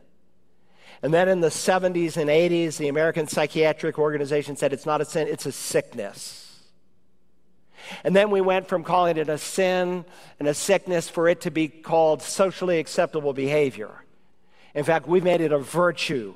And 1.02 1.14
then 1.14 1.30
in 1.30 1.40
the 1.40 1.48
70s 1.48 2.18
and 2.18 2.30
80s, 2.30 2.78
the 2.78 2.90
American 2.90 3.28
Psychiatric 3.28 3.98
Organization 3.98 4.58
said 4.58 4.74
it's 4.74 4.86
not 4.86 5.00
a 5.00 5.06
sin, 5.06 5.30
it's 5.30 5.46
a 5.46 5.54
sickness. 5.54 6.51
And 8.04 8.16
then 8.16 8.32
we 8.32 8.42
went 8.42 8.68
from 8.68 8.84
calling 8.84 9.18
it 9.18 9.30
a 9.30 9.38
sin 9.38 10.06
and 10.40 10.48
a 10.48 10.54
sickness 10.54 11.10
for 11.10 11.28
it 11.28 11.42
to 11.42 11.52
be 11.52 11.68
called 11.68 12.22
socially 12.22 12.80
acceptable 12.80 13.34
behavior. 13.34 14.04
In 14.74 14.84
fact, 14.84 15.08
we've 15.08 15.24
made 15.24 15.42
it 15.42 15.52
a 15.52 15.60
virtue 15.60 16.36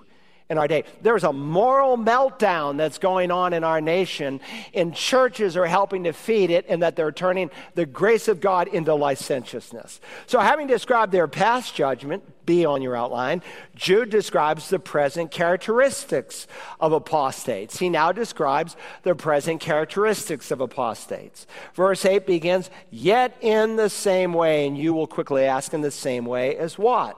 in 0.49 0.59
our 0.59 0.67
day. 0.67 0.83
There's 1.01 1.23
a 1.23 1.33
moral 1.33 1.97
meltdown 1.97 2.77
that's 2.77 2.99
going 2.99 3.31
on 3.31 3.53
in 3.53 3.63
our 3.63 3.81
nation, 3.81 4.39
and 4.73 4.93
churches 4.93 5.57
are 5.57 5.65
helping 5.65 6.03
to 6.03 6.13
feed 6.13 6.51
it, 6.51 6.65
and 6.69 6.83
that 6.83 6.95
they're 6.95 7.11
turning 7.11 7.49
the 7.73 7.85
grace 7.85 8.27
of 8.27 8.41
God 8.41 8.67
into 8.67 8.93
licentiousness. 8.93 9.99
So, 10.27 10.39
having 10.39 10.67
described 10.67 11.11
their 11.11 11.27
past 11.27 11.73
judgment, 11.73 12.23
B 12.45 12.63
on 12.63 12.83
your 12.83 12.95
outline, 12.95 13.41
Jude 13.75 14.11
describes 14.11 14.69
the 14.69 14.77
present 14.77 15.31
characteristics 15.31 16.45
of 16.79 16.91
apostates. 16.91 17.79
He 17.79 17.89
now 17.89 18.11
describes 18.11 18.75
the 19.01 19.15
present 19.15 19.61
characteristics 19.61 20.51
of 20.51 20.61
apostates. 20.61 21.47
Verse 21.73 22.05
8 22.05 22.27
begins, 22.27 22.69
Yet 22.91 23.35
in 23.41 23.77
the 23.77 23.89
same 23.89 24.31
way, 24.31 24.67
and 24.67 24.77
you 24.77 24.93
will 24.93 25.07
quickly 25.07 25.45
ask, 25.45 25.73
in 25.73 25.81
the 25.81 25.89
same 25.89 26.25
way 26.25 26.55
as 26.55 26.77
what? 26.77 27.17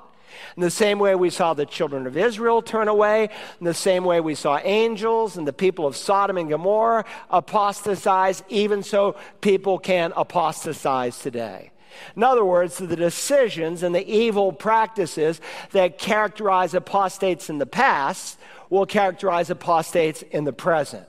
In 0.56 0.62
the 0.62 0.70
same 0.70 1.00
way 1.00 1.16
we 1.16 1.30
saw 1.30 1.54
the 1.54 1.66
children 1.66 2.08
of 2.08 2.18
Israel 2.18 2.62
turn 2.62 2.88
away, 2.88 3.30
in 3.60 3.66
the 3.66 3.74
same 3.74 4.04
way 4.04 4.20
we 4.20 4.36
saw 4.36 4.60
angels 4.64 5.38
and 5.38 5.48
the 5.48 5.54
people 5.54 5.86
of 5.86 5.96
Sodom 5.96 6.38
and 6.38 6.50
Gomorrah 6.50 7.06
apostatize, 7.30 8.44
even 8.50 8.84
so 8.84 9.16
people 9.42 9.80
can 9.80 10.14
apostatize 10.16 11.20
today. 11.20 11.72
In 12.16 12.24
other 12.24 12.46
words, 12.46 12.78
the 12.78 12.96
decisions 12.96 13.84
and 13.84 13.94
the 13.94 14.08
evil 14.08 14.52
practices 14.52 15.42
that 15.72 15.98
characterize 15.98 16.74
apostates 16.74 17.50
in 17.50 17.58
the 17.58 17.66
past 17.66 18.40
will 18.70 18.86
characterize 18.86 19.50
apostates 19.50 20.22
in 20.24 20.44
the 20.44 20.54
present. 20.54 21.08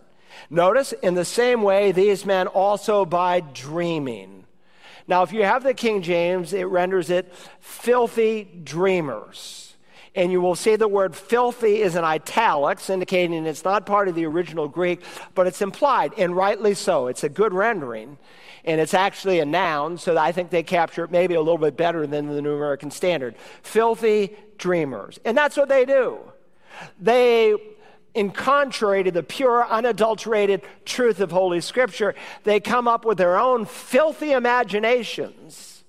Notice, 0.50 0.92
in 0.92 1.14
the 1.14 1.24
same 1.24 1.62
way, 1.62 1.92
these 1.92 2.24
men 2.24 2.46
also 2.46 3.04
by 3.04 3.40
dreaming 3.40 4.37
now, 5.08 5.22
if 5.22 5.32
you 5.32 5.42
have 5.42 5.62
the 5.62 5.72
King 5.72 6.02
James, 6.02 6.52
it 6.52 6.64
renders 6.64 7.08
it 7.08 7.32
filthy 7.60 8.44
dreamers. 8.44 9.74
And 10.14 10.30
you 10.30 10.40
will 10.40 10.54
see 10.54 10.76
the 10.76 10.88
word 10.88 11.16
filthy 11.16 11.80
is 11.80 11.96
in 11.96 12.04
italics, 12.04 12.90
indicating 12.90 13.46
it's 13.46 13.64
not 13.64 13.86
part 13.86 14.08
of 14.08 14.14
the 14.14 14.26
original 14.26 14.68
Greek, 14.68 15.00
but 15.34 15.46
it's 15.46 15.62
implied, 15.62 16.12
and 16.18 16.36
rightly 16.36 16.74
so. 16.74 17.06
It's 17.06 17.24
a 17.24 17.28
good 17.28 17.54
rendering, 17.54 18.18
and 18.64 18.80
it's 18.80 18.94
actually 18.94 19.38
a 19.38 19.46
noun, 19.46 19.96
so 19.96 20.16
I 20.18 20.32
think 20.32 20.50
they 20.50 20.62
capture 20.62 21.04
it 21.04 21.10
maybe 21.10 21.34
a 21.34 21.40
little 21.40 21.58
bit 21.58 21.76
better 21.76 22.06
than 22.06 22.26
the 22.26 22.42
New 22.42 22.56
American 22.56 22.90
Standard. 22.90 23.36
Filthy 23.62 24.36
dreamers. 24.58 25.18
And 25.24 25.38
that's 25.38 25.56
what 25.56 25.68
they 25.68 25.84
do. 25.84 26.18
They 27.00 27.54
in 28.18 28.32
contrary 28.32 29.04
to 29.04 29.12
the 29.12 29.22
pure, 29.22 29.64
unadulterated 29.64 30.62
truth 30.84 31.20
of 31.20 31.30
Holy 31.30 31.60
Scripture, 31.60 32.16
they 32.42 32.58
come 32.58 32.88
up 32.88 33.04
with 33.04 33.16
their 33.16 33.38
own 33.38 33.64
filthy 33.64 34.32
imaginations, 34.32 35.84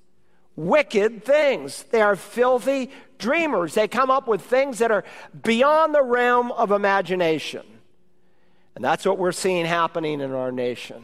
wicked 0.55 1.25
things. 1.25 1.83
They 1.89 2.01
are 2.01 2.15
filthy 2.15 2.91
dreamers. 3.17 3.74
They 3.74 3.88
come 3.88 4.12
up 4.12 4.27
with 4.27 4.41
things 4.41 4.77
that 4.77 4.91
are 4.91 5.03
beyond 5.41 5.95
the 5.95 6.03
realm 6.03 6.51
of 6.51 6.69
imagination. 6.69 7.65
And 8.75 8.83
that's 8.83 9.07
what 9.07 9.17
we're 9.17 9.31
seeing 9.31 9.65
happening 9.65 10.21
in 10.21 10.31
our 10.31 10.51
nation, 10.51 11.03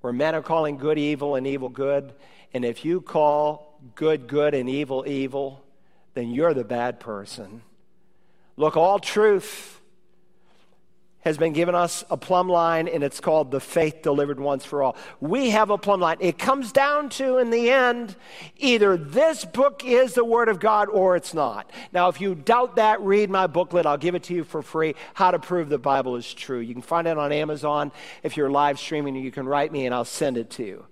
where 0.00 0.12
men 0.12 0.34
are 0.34 0.42
calling 0.42 0.78
good 0.78 0.98
evil 0.98 1.34
and 1.34 1.46
evil 1.46 1.68
good. 1.68 2.14
And 2.54 2.64
if 2.64 2.82
you 2.82 3.02
call 3.02 3.78
good 3.94 4.26
good 4.26 4.54
and 4.54 4.70
evil 4.70 5.04
evil, 5.06 5.62
then 6.14 6.30
you're 6.30 6.54
the 6.54 6.64
bad 6.64 6.98
person. 6.98 7.60
Look, 8.56 8.78
all 8.78 8.98
truth 8.98 9.79
has 11.22 11.36
been 11.36 11.52
given 11.52 11.74
us 11.74 12.02
a 12.10 12.16
plumb 12.16 12.48
line, 12.48 12.88
and 12.88 13.04
it's 13.04 13.20
called 13.20 13.50
the 13.50 13.60
faith 13.60 14.02
delivered 14.02 14.40
once 14.40 14.64
for 14.64 14.82
all. 14.82 14.96
We 15.20 15.50
have 15.50 15.68
a 15.70 15.76
plumb 15.76 16.00
line. 16.00 16.16
It 16.20 16.38
comes 16.38 16.72
down 16.72 17.10
to, 17.10 17.38
in 17.38 17.50
the 17.50 17.70
end, 17.70 18.16
either 18.56 18.96
this 18.96 19.44
book 19.44 19.84
is 19.84 20.14
the 20.14 20.24
Word 20.24 20.48
of 20.48 20.60
God 20.60 20.88
or 20.88 21.16
it's 21.16 21.34
not. 21.34 21.70
Now, 21.92 22.08
if 22.08 22.20
you 22.20 22.34
doubt 22.34 22.76
that, 22.76 23.02
read 23.02 23.28
my 23.28 23.46
booklet. 23.46 23.84
I'll 23.84 23.98
give 23.98 24.14
it 24.14 24.22
to 24.24 24.34
you 24.34 24.44
for 24.44 24.62
free 24.62 24.94
How 25.12 25.30
to 25.30 25.38
Prove 25.38 25.68
the 25.68 25.78
Bible 25.78 26.16
is 26.16 26.32
True. 26.32 26.60
You 26.60 26.72
can 26.72 26.82
find 26.82 27.06
it 27.06 27.18
on 27.18 27.32
Amazon. 27.32 27.92
If 28.22 28.36
you're 28.36 28.50
live 28.50 28.78
streaming, 28.78 29.14
you 29.16 29.30
can 29.30 29.46
write 29.46 29.72
me 29.72 29.84
and 29.84 29.94
I'll 29.94 30.06
send 30.06 30.38
it 30.38 30.50
to 30.52 30.64
you. 30.64 30.86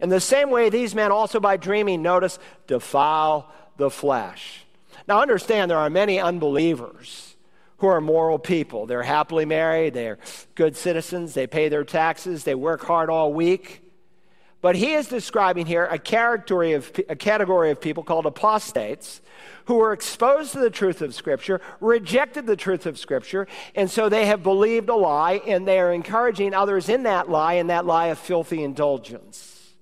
In 0.00 0.08
the 0.08 0.20
same 0.20 0.50
way, 0.50 0.70
these 0.70 0.94
men 0.94 1.12
also 1.12 1.40
by 1.40 1.56
dreaming, 1.56 2.02
notice, 2.02 2.38
defile 2.66 3.52
the 3.76 3.90
flesh. 3.90 4.64
Now, 5.06 5.20
understand 5.20 5.70
there 5.70 5.78
are 5.78 5.90
many 5.90 6.18
unbelievers 6.18 7.27
who 7.78 7.86
are 7.86 8.00
moral 8.00 8.38
people. 8.38 8.86
They're 8.86 9.02
happily 9.02 9.44
married, 9.44 9.94
they're 9.94 10.18
good 10.54 10.76
citizens, 10.76 11.34
they 11.34 11.46
pay 11.46 11.68
their 11.68 11.84
taxes, 11.84 12.44
they 12.44 12.54
work 12.54 12.84
hard 12.84 13.10
all 13.10 13.32
week. 13.32 13.82
But 14.60 14.74
he 14.74 14.94
is 14.94 15.06
describing 15.06 15.66
here 15.66 15.84
a 15.84 15.98
category 15.98 16.72
of, 16.72 16.90
a 17.08 17.14
category 17.14 17.70
of 17.70 17.80
people 17.80 18.02
called 18.02 18.26
apostates 18.26 19.20
who 19.66 19.74
were 19.74 19.92
exposed 19.92 20.52
to 20.52 20.58
the 20.58 20.70
truth 20.70 21.00
of 21.00 21.14
Scripture, 21.14 21.60
rejected 21.80 22.46
the 22.46 22.56
truth 22.56 22.84
of 22.86 22.98
Scripture, 22.98 23.46
and 23.76 23.88
so 23.88 24.08
they 24.08 24.26
have 24.26 24.42
believed 24.42 24.88
a 24.88 24.96
lie 24.96 25.40
and 25.46 25.68
they 25.68 25.78
are 25.78 25.92
encouraging 25.92 26.54
others 26.54 26.88
in 26.88 27.04
that 27.04 27.30
lie 27.30 27.54
and 27.54 27.70
that 27.70 27.86
lie 27.86 28.06
of 28.06 28.18
filthy 28.18 28.64
indulgence. 28.64 29.74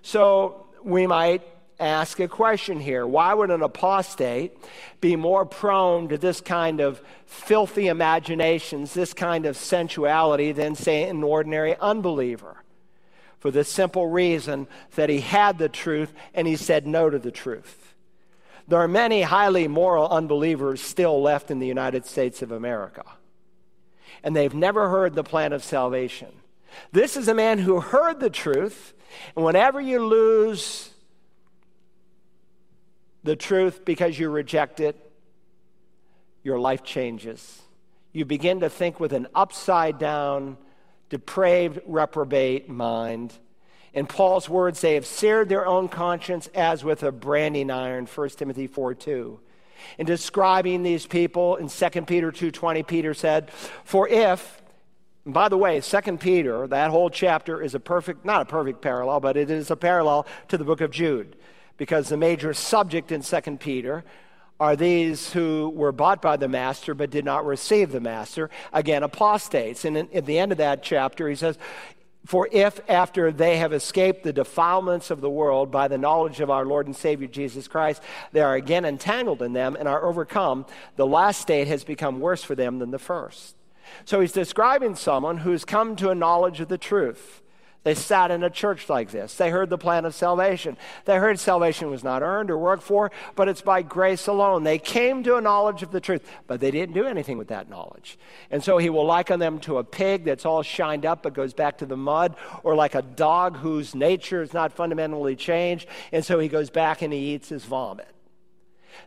So 0.00 0.66
we 0.82 1.06
might 1.06 1.42
ask 1.82 2.20
a 2.20 2.28
question 2.28 2.80
here. 2.80 3.06
Why 3.06 3.34
would 3.34 3.50
an 3.50 3.62
apostate 3.62 4.56
be 5.00 5.16
more 5.16 5.44
prone 5.44 6.08
to 6.08 6.18
this 6.18 6.40
kind 6.40 6.80
of 6.80 7.02
filthy 7.26 7.88
imaginations, 7.88 8.94
this 8.94 9.12
kind 9.12 9.46
of 9.46 9.56
sensuality, 9.56 10.52
than, 10.52 10.74
say, 10.74 11.04
an 11.08 11.22
ordinary 11.22 11.76
unbeliever? 11.76 12.62
For 13.38 13.50
the 13.50 13.64
simple 13.64 14.06
reason 14.06 14.68
that 14.94 15.10
he 15.10 15.20
had 15.20 15.58
the 15.58 15.68
truth 15.68 16.12
and 16.32 16.46
he 16.46 16.54
said 16.54 16.86
no 16.86 17.10
to 17.10 17.18
the 17.18 17.32
truth. 17.32 17.94
There 18.68 18.78
are 18.78 18.86
many 18.86 19.22
highly 19.22 19.66
moral 19.66 20.08
unbelievers 20.08 20.80
still 20.80 21.20
left 21.20 21.50
in 21.50 21.58
the 21.58 21.66
United 21.66 22.06
States 22.06 22.42
of 22.42 22.52
America, 22.52 23.04
and 24.22 24.36
they've 24.36 24.54
never 24.54 24.88
heard 24.88 25.16
the 25.16 25.24
plan 25.24 25.52
of 25.52 25.64
salvation. 25.64 26.28
This 26.92 27.16
is 27.16 27.26
a 27.26 27.34
man 27.34 27.58
who 27.58 27.80
heard 27.80 28.20
the 28.20 28.30
truth, 28.30 28.94
and 29.34 29.44
whenever 29.44 29.80
you 29.80 30.04
lose 30.06 30.91
the 33.24 33.36
truth 33.36 33.84
because 33.84 34.18
you 34.18 34.28
reject 34.30 34.80
it, 34.80 34.96
your 36.42 36.58
life 36.58 36.82
changes. 36.82 37.62
You 38.12 38.24
begin 38.24 38.60
to 38.60 38.68
think 38.68 39.00
with 39.00 39.12
an 39.12 39.28
upside 39.34 39.98
down, 39.98 40.58
depraved, 41.08 41.80
reprobate 41.86 42.68
mind. 42.68 43.32
In 43.94 44.06
Paul's 44.06 44.48
words, 44.48 44.80
they 44.80 44.94
have 44.94 45.06
seared 45.06 45.48
their 45.48 45.66
own 45.66 45.88
conscience 45.88 46.48
as 46.54 46.82
with 46.82 47.02
a 47.02 47.12
branding 47.12 47.70
iron, 47.70 48.06
1 48.06 48.28
Timothy 48.30 48.66
4 48.66 48.94
2. 48.94 49.40
In 49.98 50.06
describing 50.06 50.82
these 50.82 51.06
people 51.06 51.56
in 51.56 51.68
2 51.68 52.02
Peter 52.02 52.30
2.20, 52.30 52.86
Peter 52.86 53.14
said, 53.14 53.50
For 53.84 54.08
if, 54.08 54.62
by 55.26 55.48
the 55.48 55.58
way, 55.58 55.80
2 55.80 56.16
Peter, 56.18 56.66
that 56.68 56.90
whole 56.90 57.10
chapter 57.10 57.60
is 57.60 57.74
a 57.74 57.80
perfect, 57.80 58.24
not 58.24 58.42
a 58.42 58.44
perfect 58.44 58.80
parallel, 58.80 59.20
but 59.20 59.36
it 59.36 59.50
is 59.50 59.70
a 59.70 59.76
parallel 59.76 60.26
to 60.48 60.56
the 60.56 60.64
book 60.64 60.80
of 60.80 60.90
Jude 60.90 61.36
because 61.76 62.08
the 62.08 62.16
major 62.16 62.54
subject 62.54 63.12
in 63.12 63.22
2 63.22 63.40
Peter 63.58 64.04
are 64.60 64.76
these 64.76 65.32
who 65.32 65.72
were 65.74 65.90
bought 65.90 66.22
by 66.22 66.36
the 66.36 66.48
master 66.48 66.94
but 66.94 67.10
did 67.10 67.24
not 67.24 67.44
receive 67.44 67.90
the 67.90 68.00
master, 68.00 68.48
again, 68.72 69.02
apostates. 69.02 69.84
And 69.84 69.96
at 69.96 70.24
the 70.24 70.38
end 70.38 70.52
of 70.52 70.58
that 70.58 70.84
chapter, 70.84 71.28
he 71.28 71.34
says, 71.34 71.58
For 72.26 72.48
if 72.52 72.80
after 72.88 73.32
they 73.32 73.56
have 73.56 73.72
escaped 73.72 74.22
the 74.22 74.32
defilements 74.32 75.10
of 75.10 75.20
the 75.20 75.30
world 75.30 75.72
by 75.72 75.88
the 75.88 75.98
knowledge 75.98 76.38
of 76.38 76.48
our 76.48 76.64
Lord 76.64 76.86
and 76.86 76.94
Savior 76.94 77.26
Jesus 77.26 77.66
Christ, 77.66 78.02
they 78.30 78.40
are 78.40 78.54
again 78.54 78.84
entangled 78.84 79.42
in 79.42 79.52
them 79.52 79.74
and 79.76 79.88
are 79.88 80.04
overcome, 80.04 80.64
the 80.94 81.06
last 81.06 81.40
state 81.40 81.66
has 81.66 81.82
become 81.82 82.20
worse 82.20 82.44
for 82.44 82.54
them 82.54 82.78
than 82.78 82.92
the 82.92 83.00
first. 83.00 83.56
So 84.04 84.20
he's 84.20 84.32
describing 84.32 84.94
someone 84.94 85.38
who's 85.38 85.64
come 85.64 85.96
to 85.96 86.10
a 86.10 86.14
knowledge 86.14 86.60
of 86.60 86.68
the 86.68 86.78
truth. 86.78 87.42
They 87.84 87.94
sat 87.94 88.30
in 88.30 88.44
a 88.44 88.50
church 88.50 88.88
like 88.88 89.10
this. 89.10 89.34
They 89.34 89.50
heard 89.50 89.68
the 89.68 89.78
plan 89.78 90.04
of 90.04 90.14
salvation. 90.14 90.76
They 91.04 91.16
heard 91.16 91.40
salvation 91.40 91.90
was 91.90 92.04
not 92.04 92.22
earned 92.22 92.48
or 92.48 92.56
worked 92.56 92.84
for, 92.84 93.10
but 93.34 93.48
it's 93.48 93.60
by 93.60 93.82
grace 93.82 94.28
alone. 94.28 94.62
They 94.62 94.78
came 94.78 95.24
to 95.24 95.36
a 95.36 95.40
knowledge 95.40 95.82
of 95.82 95.90
the 95.90 96.00
truth, 96.00 96.24
but 96.46 96.60
they 96.60 96.70
didn't 96.70 96.94
do 96.94 97.06
anything 97.06 97.38
with 97.38 97.48
that 97.48 97.68
knowledge. 97.68 98.18
And 98.52 98.62
so 98.62 98.78
he 98.78 98.88
will 98.88 99.04
liken 99.04 99.40
them 99.40 99.58
to 99.60 99.78
a 99.78 99.84
pig 99.84 100.24
that's 100.24 100.46
all 100.46 100.62
shined 100.62 101.04
up 101.04 101.24
but 101.24 101.34
goes 101.34 101.54
back 101.54 101.78
to 101.78 101.86
the 101.86 101.96
mud, 101.96 102.36
or 102.62 102.76
like 102.76 102.94
a 102.94 103.02
dog 103.02 103.56
whose 103.56 103.96
nature 103.96 104.42
is 104.42 104.54
not 104.54 104.72
fundamentally 104.72 105.34
changed, 105.34 105.88
and 106.12 106.24
so 106.24 106.38
he 106.38 106.46
goes 106.46 106.70
back 106.70 107.02
and 107.02 107.12
he 107.12 107.34
eats 107.34 107.48
his 107.48 107.64
vomit. 107.64 108.06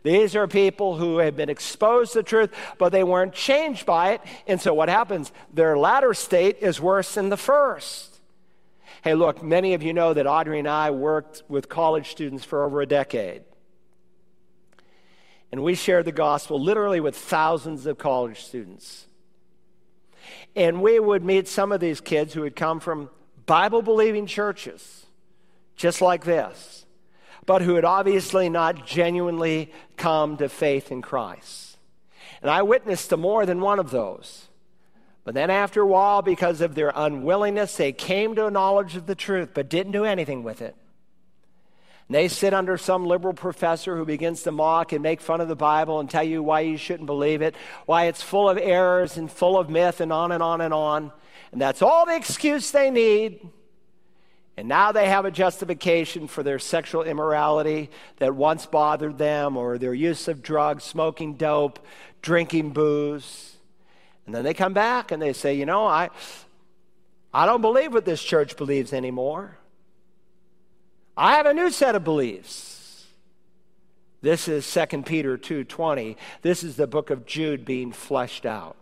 These 0.02 0.36
are 0.36 0.46
people 0.46 0.96
who 0.96 1.18
have 1.18 1.36
been 1.36 1.48
exposed 1.48 2.12
to 2.12 2.22
truth, 2.22 2.52
but 2.76 2.92
they 2.92 3.04
weren't 3.04 3.32
changed 3.32 3.86
by 3.86 4.12
it. 4.12 4.20
And 4.46 4.60
so 4.60 4.74
what 4.74 4.88
happens? 4.88 5.32
Their 5.54 5.78
latter 5.78 6.12
state 6.12 6.58
is 6.60 6.80
worse 6.80 7.14
than 7.14 7.28
the 7.30 7.36
first. 7.36 8.15
Hey, 9.06 9.14
look, 9.14 9.40
many 9.40 9.74
of 9.74 9.84
you 9.84 9.94
know 9.94 10.14
that 10.14 10.26
Audrey 10.26 10.58
and 10.58 10.66
I 10.66 10.90
worked 10.90 11.44
with 11.46 11.68
college 11.68 12.10
students 12.10 12.44
for 12.44 12.64
over 12.64 12.80
a 12.80 12.86
decade. 12.86 13.44
And 15.52 15.62
we 15.62 15.76
shared 15.76 16.06
the 16.06 16.10
gospel 16.10 16.60
literally 16.60 16.98
with 16.98 17.14
thousands 17.14 17.86
of 17.86 17.98
college 17.98 18.40
students. 18.40 19.06
And 20.56 20.82
we 20.82 20.98
would 20.98 21.22
meet 21.22 21.46
some 21.46 21.70
of 21.70 21.78
these 21.78 22.00
kids 22.00 22.34
who 22.34 22.42
had 22.42 22.56
come 22.56 22.80
from 22.80 23.08
Bible 23.46 23.80
believing 23.80 24.26
churches, 24.26 25.06
just 25.76 26.00
like 26.00 26.24
this, 26.24 26.84
but 27.44 27.62
who 27.62 27.76
had 27.76 27.84
obviously 27.84 28.48
not 28.48 28.84
genuinely 28.88 29.70
come 29.96 30.36
to 30.38 30.48
faith 30.48 30.90
in 30.90 31.00
Christ. 31.00 31.78
And 32.42 32.50
I 32.50 32.62
witnessed 32.62 33.10
to 33.10 33.16
more 33.16 33.46
than 33.46 33.60
one 33.60 33.78
of 33.78 33.92
those. 33.92 34.48
But 35.26 35.34
then, 35.34 35.50
after 35.50 35.80
a 35.82 35.86
while, 35.86 36.22
because 36.22 36.60
of 36.60 36.76
their 36.76 36.92
unwillingness, 36.94 37.76
they 37.76 37.90
came 37.90 38.36
to 38.36 38.46
a 38.46 38.50
knowledge 38.50 38.94
of 38.94 39.06
the 39.06 39.16
truth, 39.16 39.50
but 39.54 39.68
didn't 39.68 39.90
do 39.90 40.04
anything 40.04 40.44
with 40.44 40.62
it. 40.62 40.76
And 42.06 42.14
they 42.14 42.28
sit 42.28 42.54
under 42.54 42.78
some 42.78 43.04
liberal 43.04 43.34
professor 43.34 43.96
who 43.96 44.04
begins 44.04 44.44
to 44.44 44.52
mock 44.52 44.92
and 44.92 45.02
make 45.02 45.20
fun 45.20 45.40
of 45.40 45.48
the 45.48 45.56
Bible 45.56 45.98
and 45.98 46.08
tell 46.08 46.22
you 46.22 46.44
why 46.44 46.60
you 46.60 46.76
shouldn't 46.76 47.06
believe 47.06 47.42
it, 47.42 47.56
why 47.86 48.04
it's 48.04 48.22
full 48.22 48.48
of 48.48 48.56
errors 48.56 49.16
and 49.16 49.28
full 49.28 49.58
of 49.58 49.68
myth, 49.68 50.00
and 50.00 50.12
on 50.12 50.30
and 50.30 50.44
on 50.44 50.60
and 50.60 50.72
on. 50.72 51.10
And 51.50 51.60
that's 51.60 51.82
all 51.82 52.06
the 52.06 52.14
excuse 52.14 52.70
they 52.70 52.92
need. 52.92 53.40
And 54.56 54.68
now 54.68 54.92
they 54.92 55.08
have 55.08 55.24
a 55.24 55.32
justification 55.32 56.28
for 56.28 56.44
their 56.44 56.60
sexual 56.60 57.02
immorality 57.02 57.90
that 58.18 58.36
once 58.36 58.64
bothered 58.64 59.18
them, 59.18 59.56
or 59.56 59.76
their 59.76 59.92
use 59.92 60.28
of 60.28 60.40
drugs, 60.40 60.84
smoking 60.84 61.34
dope, 61.34 61.84
drinking 62.22 62.70
booze. 62.70 63.55
And 64.26 64.34
then 64.34 64.44
they 64.44 64.54
come 64.54 64.72
back 64.72 65.12
and 65.12 65.22
they 65.22 65.32
say, 65.32 65.54
you 65.54 65.66
know, 65.66 65.86
I, 65.86 66.10
I 67.32 67.46
don't 67.46 67.60
believe 67.60 67.94
what 67.94 68.04
this 68.04 68.22
church 68.22 68.56
believes 68.56 68.92
anymore. 68.92 69.58
I 71.16 71.36
have 71.36 71.46
a 71.46 71.54
new 71.54 71.70
set 71.70 71.94
of 71.94 72.04
beliefs. 72.04 73.06
This 74.20 74.48
is 74.48 74.70
2 74.70 75.02
Peter 75.02 75.38
2:20. 75.38 76.16
This 76.42 76.64
is 76.64 76.76
the 76.76 76.86
book 76.86 77.10
of 77.10 77.26
Jude 77.26 77.64
being 77.64 77.92
fleshed 77.92 78.44
out. 78.44 78.76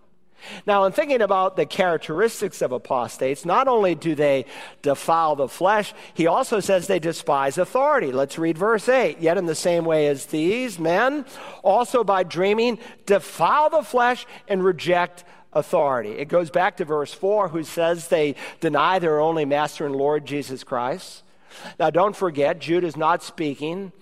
Now, 0.66 0.84
in 0.84 0.92
thinking 0.92 1.22
about 1.22 1.56
the 1.56 1.66
characteristics 1.66 2.62
of 2.62 2.72
apostates, 2.72 3.44
not 3.44 3.68
only 3.68 3.94
do 3.94 4.14
they 4.14 4.46
defile 4.82 5.36
the 5.36 5.48
flesh, 5.48 5.94
he 6.14 6.26
also 6.26 6.60
says 6.60 6.86
they 6.86 6.98
despise 6.98 7.58
authority. 7.58 8.12
Let's 8.12 8.38
read 8.38 8.58
verse 8.58 8.88
8. 8.88 9.20
Yet, 9.20 9.38
in 9.38 9.46
the 9.46 9.54
same 9.54 9.84
way 9.84 10.08
as 10.08 10.26
these 10.26 10.78
men, 10.78 11.24
also 11.62 12.04
by 12.04 12.22
dreaming, 12.22 12.78
defile 13.06 13.70
the 13.70 13.82
flesh 13.82 14.26
and 14.48 14.64
reject 14.64 15.24
authority. 15.52 16.12
It 16.12 16.28
goes 16.28 16.50
back 16.50 16.76
to 16.78 16.84
verse 16.84 17.14
4, 17.14 17.48
who 17.48 17.62
says 17.62 18.08
they 18.08 18.34
deny 18.60 18.98
their 18.98 19.20
only 19.20 19.44
master 19.44 19.86
and 19.86 19.96
Lord, 19.96 20.26
Jesus 20.26 20.64
Christ. 20.64 21.22
Now, 21.78 21.90
don't 21.90 22.16
forget, 22.16 22.58
Jude 22.58 22.84
is 22.84 22.96
not 22.96 23.22
speaking 23.22 23.92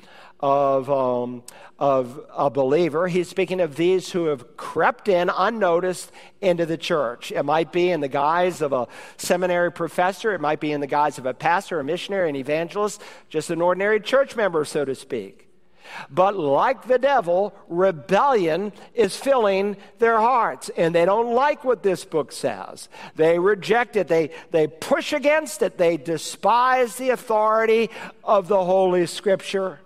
of, 0.43 0.91
um, 0.91 1.45
of 1.79 2.21
a 2.37 2.51
believer. 2.51 3.07
He's 3.07 3.29
speaking 3.29 3.61
of 3.61 3.77
these 3.77 4.11
who 4.11 4.27
have 4.27 4.57
crept 4.57 5.09
in 5.09 5.31
unnoticed 5.35 6.11
into 6.41 6.67
the 6.67 6.77
church. 6.77 7.31
It 7.31 7.45
might 7.45 7.71
be 7.71 7.91
in 7.91 8.01
the 8.01 8.09
guise 8.09 8.61
of 8.61 8.73
a 8.73 8.89
seminary 9.17 9.71
professor, 9.71 10.35
it 10.35 10.41
might 10.41 10.61
be 10.61 10.73
in 10.73 10.81
the 10.81 10.87
guise 10.87 11.19
of 11.19 11.27
a 11.27 11.35
pastor, 11.35 11.79
a 11.79 11.85
missionary, 11.85 12.29
an 12.29 12.37
evangelist, 12.37 13.01
just 13.29 13.51
an 13.51 13.63
ordinary 13.63 14.01
church 14.01 14.35
member, 14.35 14.65
so 14.65 14.85
to 14.85 14.95
speak. 14.95 15.49
But 16.11 16.37
like 16.37 16.87
the 16.87 16.99
devil, 16.99 17.55
rebellion 17.69 18.73
is 18.95 19.17
filling 19.17 19.77
their 19.99 20.19
hearts, 20.19 20.71
and 20.77 20.95
they 20.95 21.05
don't 21.05 21.35
like 21.35 21.65
what 21.65 21.83
this 21.83 22.05
book 22.05 22.33
says. 22.33 22.89
They 23.17 23.39
reject 23.39 23.97
it, 23.97 24.09
they, 24.09 24.31
they 24.51 24.67
push 24.67 25.13
against 25.13 25.63
it, 25.63 25.79
they 25.79 25.97
despise 25.97 26.97
the 26.97 27.11
authority 27.11 27.91
of 28.25 28.49
the 28.49 28.65
Holy 28.65 29.07
Scripture. 29.07 29.81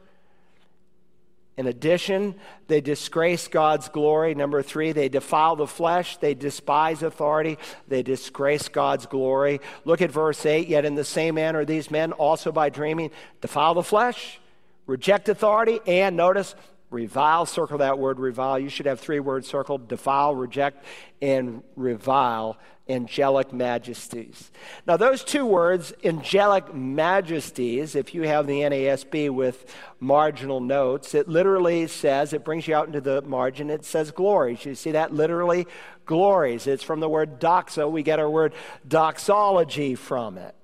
In 1.57 1.67
addition, 1.67 2.35
they 2.69 2.83
disgrace 2.83 3.49
God's 3.49 3.89
glory. 3.89 4.35
Number 4.35 4.63
three, 4.63 4.93
they 4.93 5.09
defile 5.09 5.57
the 5.57 5.67
flesh. 5.67 6.19
They 6.19 6.35
despise 6.35 7.03
authority. 7.03 7.59
They 7.89 8.03
disgrace 8.03 8.69
God's 8.69 9.07
glory. 9.07 9.61
Look 9.87 10.03
at 10.03 10.11
verse 10.11 10.45
8. 10.45 10.69
Yet 10.69 10.85
in 10.85 10.97
the 10.97 11.05
same 11.05 11.37
manner, 11.37 11.65
these 11.65 11.91
men 11.91 12.13
also 12.13 12.53
by 12.53 12.69
dreaming 12.69 13.11
defile 13.41 13.73
the 13.73 13.83
flesh, 13.83 14.39
reject 14.87 15.31
authority, 15.31 15.81
and 15.87 16.15
notice, 16.15 16.55
revile. 16.91 17.47
Circle 17.47 17.79
that 17.79 17.99
word 17.99 18.19
revile. 18.19 18.59
You 18.59 18.69
should 18.69 18.87
have 18.87 19.01
three 19.01 19.21
words 19.21 19.49
circled 19.49 19.89
defile, 19.89 20.35
reject, 20.35 20.85
and 21.21 21.63
revile 21.75 22.59
angelic 22.89 23.53
majesties. 23.53 24.51
Now, 24.87 24.97
those 24.97 25.25
two 25.25 25.45
words, 25.45 25.93
angelic 26.05 26.75
majesties, 26.75 27.97
if 27.97 28.15
you 28.15 28.23
have 28.23 28.47
the 28.47 28.61
NASB 28.61 29.31
with 29.31 29.75
marginal 29.99 30.61
notes, 30.61 31.15
it 31.15 31.29
literally 31.29 31.87
says, 31.89 32.33
it 32.33 32.45
brings 32.45 32.69
you 32.69 32.75
out 32.75 32.87
into 32.87 33.01
the 33.01 33.23
margin, 33.23 33.71
it 33.71 33.85
says 33.85 34.11
glories. 34.11 34.65
You 34.65 34.75
see 34.75 34.93
that? 34.93 35.13
Literally, 35.13 35.67
glories. 36.05 36.67
It's 36.67 36.83
from 36.83 37.01
the 37.01 37.09
word 37.09 37.41
doxa. 37.41 37.91
We 37.91 38.03
get 38.03 38.21
our 38.21 38.31
word 38.31 38.55
doxology 38.87 39.95
from 39.97 40.39
it. 40.39 40.56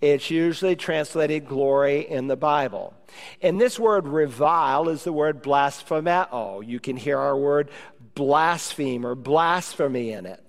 It's 0.00 0.30
usually 0.30 0.76
translated 0.76 1.46
glory 1.46 2.08
in 2.08 2.26
the 2.26 2.36
Bible. 2.36 2.94
And 3.42 3.60
this 3.60 3.78
word 3.78 4.06
revile 4.06 4.88
is 4.88 5.04
the 5.04 5.12
word 5.12 5.42
blasphemeo. 5.42 6.60
You 6.60 6.80
can 6.80 6.96
hear 6.96 7.18
our 7.18 7.36
word 7.36 7.70
blaspheme 8.14 9.04
or 9.04 9.14
blasphemy 9.14 10.12
in 10.12 10.26
it. 10.26 10.42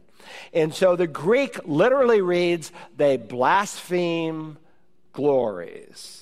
And 0.54 0.74
so 0.74 0.96
the 0.96 1.08
Greek 1.08 1.60
literally 1.66 2.22
reads, 2.22 2.72
they 2.96 3.18
blaspheme 3.18 4.58
glories. 5.14 6.21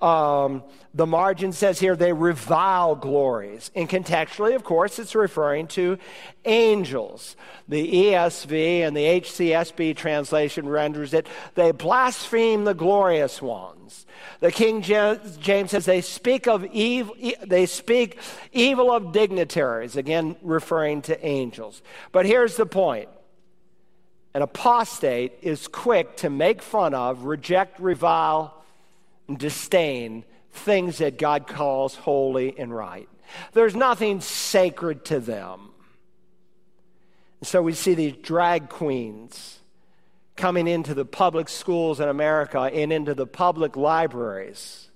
Um, 0.00 0.62
the 0.92 1.06
margin 1.06 1.52
says 1.52 1.78
here 1.78 1.94
they 1.94 2.12
revile 2.12 2.96
glories. 2.96 3.70
And 3.76 3.88
contextually, 3.88 4.54
of 4.54 4.64
course, 4.64 4.98
it's 4.98 5.14
referring 5.14 5.68
to 5.68 5.98
angels. 6.44 7.36
The 7.68 7.90
ESV 8.06 8.80
and 8.80 8.96
the 8.96 9.04
HCSB 9.04 9.96
translation 9.96 10.68
renders 10.68 11.14
it 11.14 11.28
they 11.54 11.70
blaspheme 11.70 12.64
the 12.64 12.74
glorious 12.74 13.40
ones. 13.40 14.06
The 14.40 14.50
King 14.50 14.82
James 14.82 15.70
says 15.70 15.84
they 15.84 16.00
speak 16.00 16.48
of 16.48 16.64
evil, 16.66 17.14
they 17.46 17.66
speak 17.66 18.18
evil 18.52 18.90
of 18.92 19.12
dignitaries, 19.12 19.96
again 19.96 20.36
referring 20.42 21.02
to 21.02 21.26
angels. 21.26 21.82
But 22.12 22.26
here's 22.26 22.56
the 22.56 22.66
point 22.66 23.08
an 24.32 24.42
apostate 24.42 25.32
is 25.42 25.66
quick 25.66 26.16
to 26.18 26.30
make 26.30 26.62
fun 26.62 26.94
of, 26.94 27.24
reject, 27.24 27.80
revile, 27.80 28.59
disdain 29.38 30.24
things 30.52 30.98
that 30.98 31.18
God 31.18 31.46
calls 31.46 31.94
holy 31.94 32.58
and 32.58 32.74
right. 32.74 33.08
There's 33.52 33.76
nothing 33.76 34.20
sacred 34.20 35.04
to 35.06 35.20
them. 35.20 35.68
so 37.42 37.62
we 37.62 37.72
see 37.72 37.94
these 37.94 38.16
drag 38.16 38.68
queens 38.68 39.60
coming 40.36 40.66
into 40.66 40.94
the 40.94 41.04
public 41.04 41.48
schools 41.48 42.00
in 42.00 42.08
America 42.08 42.60
and 42.60 42.92
into 42.92 43.14
the 43.14 43.26
public 43.26 43.76
libraries. 43.76 44.88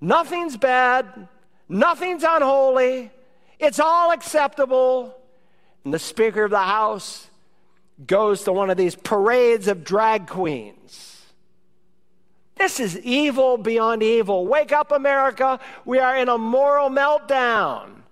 Nothing's 0.00 0.56
bad, 0.56 1.28
nothing's 1.68 2.24
unholy, 2.26 3.10
it's 3.58 3.78
all 3.78 4.10
acceptable. 4.12 5.16
And 5.84 5.92
the 5.92 5.98
Speaker 5.98 6.44
of 6.44 6.50
the 6.50 6.58
House 6.58 7.28
goes 8.06 8.44
to 8.44 8.52
one 8.52 8.70
of 8.70 8.76
these 8.76 8.94
parades 8.94 9.68
of 9.68 9.84
drag 9.84 10.26
queens. 10.26 11.21
This 12.62 12.78
is 12.78 12.96
evil 13.00 13.58
beyond 13.58 14.04
evil. 14.04 14.46
Wake 14.46 14.70
up, 14.70 14.92
America. 14.92 15.58
We 15.84 15.98
are 15.98 16.16
in 16.16 16.28
a 16.28 16.38
moral 16.38 16.90
meltdown. 16.90 18.02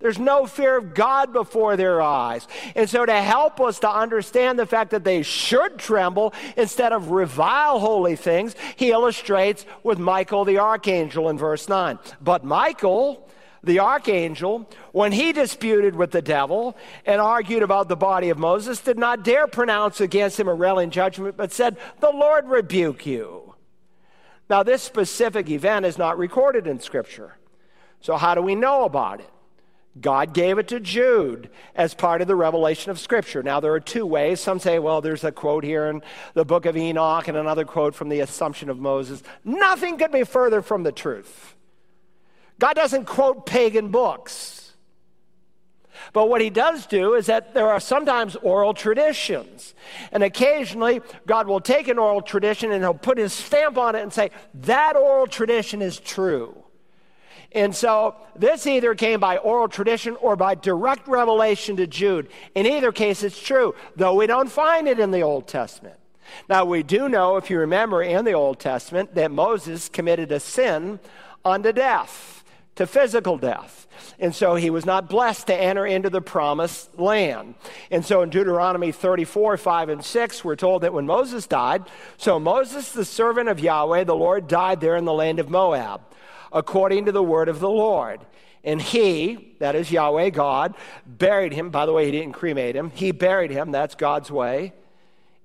There's 0.00 0.18
no 0.18 0.44
fear 0.44 0.76
of 0.76 0.92
God 0.92 1.32
before 1.32 1.78
their 1.78 2.02
eyes. 2.02 2.46
And 2.74 2.90
so, 2.90 3.06
to 3.06 3.22
help 3.22 3.58
us 3.58 3.78
to 3.78 3.90
understand 3.90 4.58
the 4.58 4.66
fact 4.66 4.90
that 4.90 5.02
they 5.02 5.22
should 5.22 5.78
tremble 5.78 6.34
instead 6.58 6.92
of 6.92 7.10
revile 7.10 7.78
holy 7.78 8.16
things, 8.16 8.54
he 8.76 8.90
illustrates 8.90 9.64
with 9.82 9.98
Michael 9.98 10.44
the 10.44 10.58
archangel 10.58 11.30
in 11.30 11.38
verse 11.38 11.66
9. 11.66 11.98
But 12.20 12.44
Michael, 12.44 13.26
the 13.64 13.78
archangel, 13.78 14.68
when 14.92 15.10
he 15.10 15.32
disputed 15.32 15.96
with 15.96 16.10
the 16.10 16.20
devil 16.20 16.76
and 17.06 17.18
argued 17.18 17.62
about 17.62 17.88
the 17.88 17.96
body 17.96 18.28
of 18.28 18.36
Moses, 18.36 18.78
did 18.80 18.98
not 18.98 19.24
dare 19.24 19.46
pronounce 19.46 20.02
against 20.02 20.38
him 20.38 20.48
a 20.48 20.54
railing 20.54 20.90
judgment, 20.90 21.38
but 21.38 21.50
said, 21.50 21.78
The 22.00 22.10
Lord 22.10 22.46
rebuke 22.46 23.06
you. 23.06 23.49
Now, 24.50 24.64
this 24.64 24.82
specific 24.82 25.48
event 25.48 25.86
is 25.86 25.96
not 25.96 26.18
recorded 26.18 26.66
in 26.66 26.80
Scripture. 26.80 27.36
So, 28.00 28.16
how 28.16 28.34
do 28.34 28.42
we 28.42 28.56
know 28.56 28.84
about 28.84 29.20
it? 29.20 29.30
God 30.00 30.34
gave 30.34 30.58
it 30.58 30.66
to 30.68 30.80
Jude 30.80 31.50
as 31.76 31.94
part 31.94 32.20
of 32.20 32.26
the 32.26 32.34
revelation 32.34 32.90
of 32.90 32.98
Scripture. 32.98 33.44
Now, 33.44 33.60
there 33.60 33.72
are 33.72 33.80
two 33.80 34.04
ways. 34.04 34.40
Some 34.40 34.58
say, 34.58 34.80
well, 34.80 35.00
there's 35.00 35.22
a 35.22 35.30
quote 35.30 35.62
here 35.62 35.86
in 35.86 36.02
the 36.34 36.44
book 36.44 36.66
of 36.66 36.76
Enoch 36.76 37.28
and 37.28 37.36
another 37.36 37.64
quote 37.64 37.94
from 37.94 38.08
the 38.08 38.20
Assumption 38.20 38.68
of 38.68 38.80
Moses. 38.80 39.22
Nothing 39.44 39.98
could 39.98 40.10
be 40.10 40.24
further 40.24 40.62
from 40.62 40.82
the 40.82 40.92
truth. 40.92 41.54
God 42.58 42.74
doesn't 42.74 43.04
quote 43.04 43.46
pagan 43.46 43.88
books. 43.88 44.69
But 46.12 46.28
what 46.28 46.40
he 46.40 46.50
does 46.50 46.86
do 46.86 47.14
is 47.14 47.26
that 47.26 47.54
there 47.54 47.68
are 47.68 47.80
sometimes 47.80 48.36
oral 48.36 48.74
traditions. 48.74 49.74
And 50.12 50.22
occasionally, 50.22 51.00
God 51.26 51.46
will 51.46 51.60
take 51.60 51.88
an 51.88 51.98
oral 51.98 52.22
tradition 52.22 52.72
and 52.72 52.82
he'll 52.82 52.94
put 52.94 53.18
his 53.18 53.32
stamp 53.32 53.78
on 53.78 53.94
it 53.94 54.02
and 54.02 54.12
say, 54.12 54.30
that 54.54 54.96
oral 54.96 55.26
tradition 55.26 55.82
is 55.82 55.98
true. 55.98 56.56
And 57.52 57.74
so 57.74 58.14
this 58.36 58.66
either 58.66 58.94
came 58.94 59.18
by 59.18 59.38
oral 59.38 59.68
tradition 59.68 60.16
or 60.16 60.36
by 60.36 60.54
direct 60.54 61.08
revelation 61.08 61.76
to 61.76 61.86
Jude. 61.86 62.28
In 62.54 62.64
either 62.64 62.92
case, 62.92 63.22
it's 63.24 63.40
true, 63.40 63.74
though 63.96 64.14
we 64.14 64.26
don't 64.26 64.50
find 64.50 64.86
it 64.86 65.00
in 65.00 65.10
the 65.10 65.22
Old 65.22 65.48
Testament. 65.48 65.96
Now, 66.48 66.64
we 66.64 66.84
do 66.84 67.08
know, 67.08 67.36
if 67.36 67.50
you 67.50 67.58
remember 67.58 68.02
in 68.02 68.24
the 68.24 68.34
Old 68.34 68.60
Testament, 68.60 69.16
that 69.16 69.32
Moses 69.32 69.88
committed 69.88 70.30
a 70.30 70.38
sin 70.38 71.00
unto 71.44 71.72
death 71.72 72.39
to 72.80 72.86
physical 72.86 73.36
death. 73.36 73.86
And 74.18 74.34
so 74.34 74.54
he 74.54 74.70
was 74.70 74.86
not 74.86 75.06
blessed 75.06 75.48
to 75.48 75.54
enter 75.54 75.84
into 75.84 76.08
the 76.08 76.22
promised 76.22 76.98
land. 76.98 77.54
And 77.90 78.02
so 78.02 78.22
in 78.22 78.30
Deuteronomy 78.30 78.90
34, 78.90 79.58
5, 79.58 79.88
and 79.90 80.02
6, 80.02 80.44
we're 80.44 80.56
told 80.56 80.80
that 80.80 80.94
when 80.94 81.04
Moses 81.04 81.46
died, 81.46 81.82
so 82.16 82.40
Moses, 82.40 82.92
the 82.92 83.04
servant 83.04 83.50
of 83.50 83.60
Yahweh, 83.60 84.04
the 84.04 84.16
Lord, 84.16 84.48
died 84.48 84.80
there 84.80 84.96
in 84.96 85.04
the 85.04 85.12
land 85.12 85.40
of 85.40 85.50
Moab, 85.50 86.00
according 86.54 87.04
to 87.04 87.12
the 87.12 87.22
word 87.22 87.50
of 87.50 87.60
the 87.60 87.68
Lord. 87.68 88.24
And 88.64 88.80
he, 88.80 89.54
that 89.58 89.74
is 89.74 89.92
Yahweh, 89.92 90.30
God, 90.30 90.74
buried 91.04 91.52
him. 91.52 91.68
By 91.68 91.84
the 91.84 91.92
way, 91.92 92.06
he 92.06 92.12
didn't 92.12 92.32
cremate 92.32 92.74
him, 92.74 92.92
he 92.94 93.10
buried 93.10 93.50
him. 93.50 93.72
That's 93.72 93.94
God's 93.94 94.30
way 94.30 94.72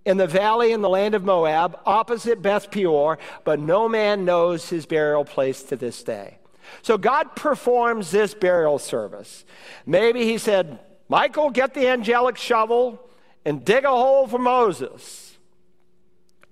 in 0.06 0.16
the 0.16 0.28
valley 0.28 0.72
in 0.72 0.82
the 0.82 0.88
land 0.88 1.16
of 1.16 1.26
Moab, 1.26 1.80
opposite 1.86 2.42
Beth 2.42 2.72
Peor, 2.72 3.18
but 3.44 3.60
no 3.60 3.90
man 3.90 4.24
knows 4.24 4.70
his 4.70 4.86
burial 4.86 5.26
place 5.26 5.64
to 5.64 5.76
this 5.76 6.02
day. 6.02 6.38
So 6.82 6.98
God 6.98 7.36
performs 7.36 8.12
this 8.12 8.34
burial 8.34 8.80
service. 8.80 9.46
Maybe 9.86 10.24
he 10.26 10.38
said, 10.38 10.80
Michael, 11.10 11.50
get 11.50 11.74
the 11.74 11.88
angelic 11.88 12.38
shovel 12.38 13.00
and 13.46 13.64
dig 13.64 13.86
a 13.86 13.90
hole 13.90 14.28
for 14.28 14.40
Moses. 14.40 15.38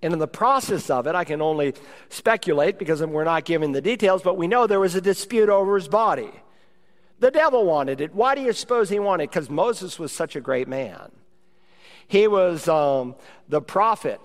And 0.02 0.12
in 0.12 0.20
the 0.20 0.28
process 0.28 0.90
of 0.90 1.08
it, 1.08 1.16
I 1.16 1.24
can 1.24 1.42
only 1.42 1.74
speculate 2.10 2.78
because 2.78 3.02
we're 3.02 3.24
not 3.24 3.46
given 3.46 3.72
the 3.72 3.82
details, 3.82 4.22
but 4.22 4.38
we 4.38 4.48
know 4.48 4.68
there 4.68 4.80
was 4.80 4.96
a 4.96 5.02
dispute 5.02 5.50
over 5.50 5.76
his 5.76 5.88
body. 5.88 6.30
The 7.20 7.32
devil 7.32 7.66
wanted 7.66 8.02
it. 8.02 8.14
Why 8.14 8.36
do 8.36 8.42
you 8.42 8.52
suppose 8.52 8.90
he 8.90 9.00
wanted 9.00 9.26
it? 9.26 9.30
Because 9.30 9.50
Moses 9.50 9.98
was 9.98 10.12
such 10.12 10.36
a 10.36 10.42
great 10.42 10.68
man. 10.68 11.10
He 12.06 12.28
was 12.28 12.68
um, 12.68 13.16
the 13.48 13.62
prophet 13.62 14.20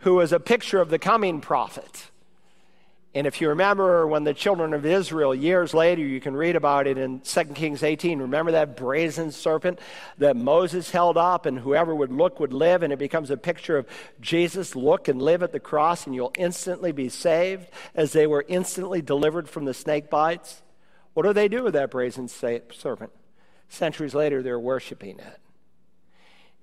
who 0.00 0.16
was 0.16 0.32
a 0.32 0.40
picture 0.40 0.80
of 0.80 0.90
the 0.90 0.98
coming 0.98 1.40
prophet. 1.40 2.09
And 3.12 3.26
if 3.26 3.40
you 3.40 3.48
remember 3.48 4.06
when 4.06 4.22
the 4.22 4.32
children 4.32 4.72
of 4.72 4.86
Israel, 4.86 5.34
years 5.34 5.74
later, 5.74 6.00
you 6.00 6.20
can 6.20 6.36
read 6.36 6.54
about 6.54 6.86
it 6.86 6.96
in 6.96 7.20
2 7.20 7.44
Kings 7.54 7.82
18. 7.82 8.20
Remember 8.20 8.52
that 8.52 8.76
brazen 8.76 9.32
serpent 9.32 9.80
that 10.18 10.36
Moses 10.36 10.92
held 10.92 11.16
up, 11.16 11.44
and 11.44 11.58
whoever 11.58 11.92
would 11.92 12.12
look 12.12 12.38
would 12.38 12.52
live, 12.52 12.84
and 12.84 12.92
it 12.92 13.00
becomes 13.00 13.30
a 13.32 13.36
picture 13.36 13.76
of 13.76 13.88
Jesus 14.20 14.76
look 14.76 15.08
and 15.08 15.20
live 15.20 15.42
at 15.42 15.50
the 15.50 15.58
cross, 15.58 16.06
and 16.06 16.14
you'll 16.14 16.32
instantly 16.38 16.92
be 16.92 17.08
saved 17.08 17.66
as 17.96 18.12
they 18.12 18.28
were 18.28 18.44
instantly 18.46 19.02
delivered 19.02 19.48
from 19.48 19.64
the 19.64 19.74
snake 19.74 20.08
bites. 20.08 20.62
What 21.14 21.24
do 21.24 21.32
they 21.32 21.48
do 21.48 21.64
with 21.64 21.74
that 21.74 21.90
brazen 21.90 22.28
serpent? 22.28 23.10
Centuries 23.68 24.14
later, 24.14 24.40
they're 24.40 24.60
worshiping 24.60 25.18
it. 25.18 25.40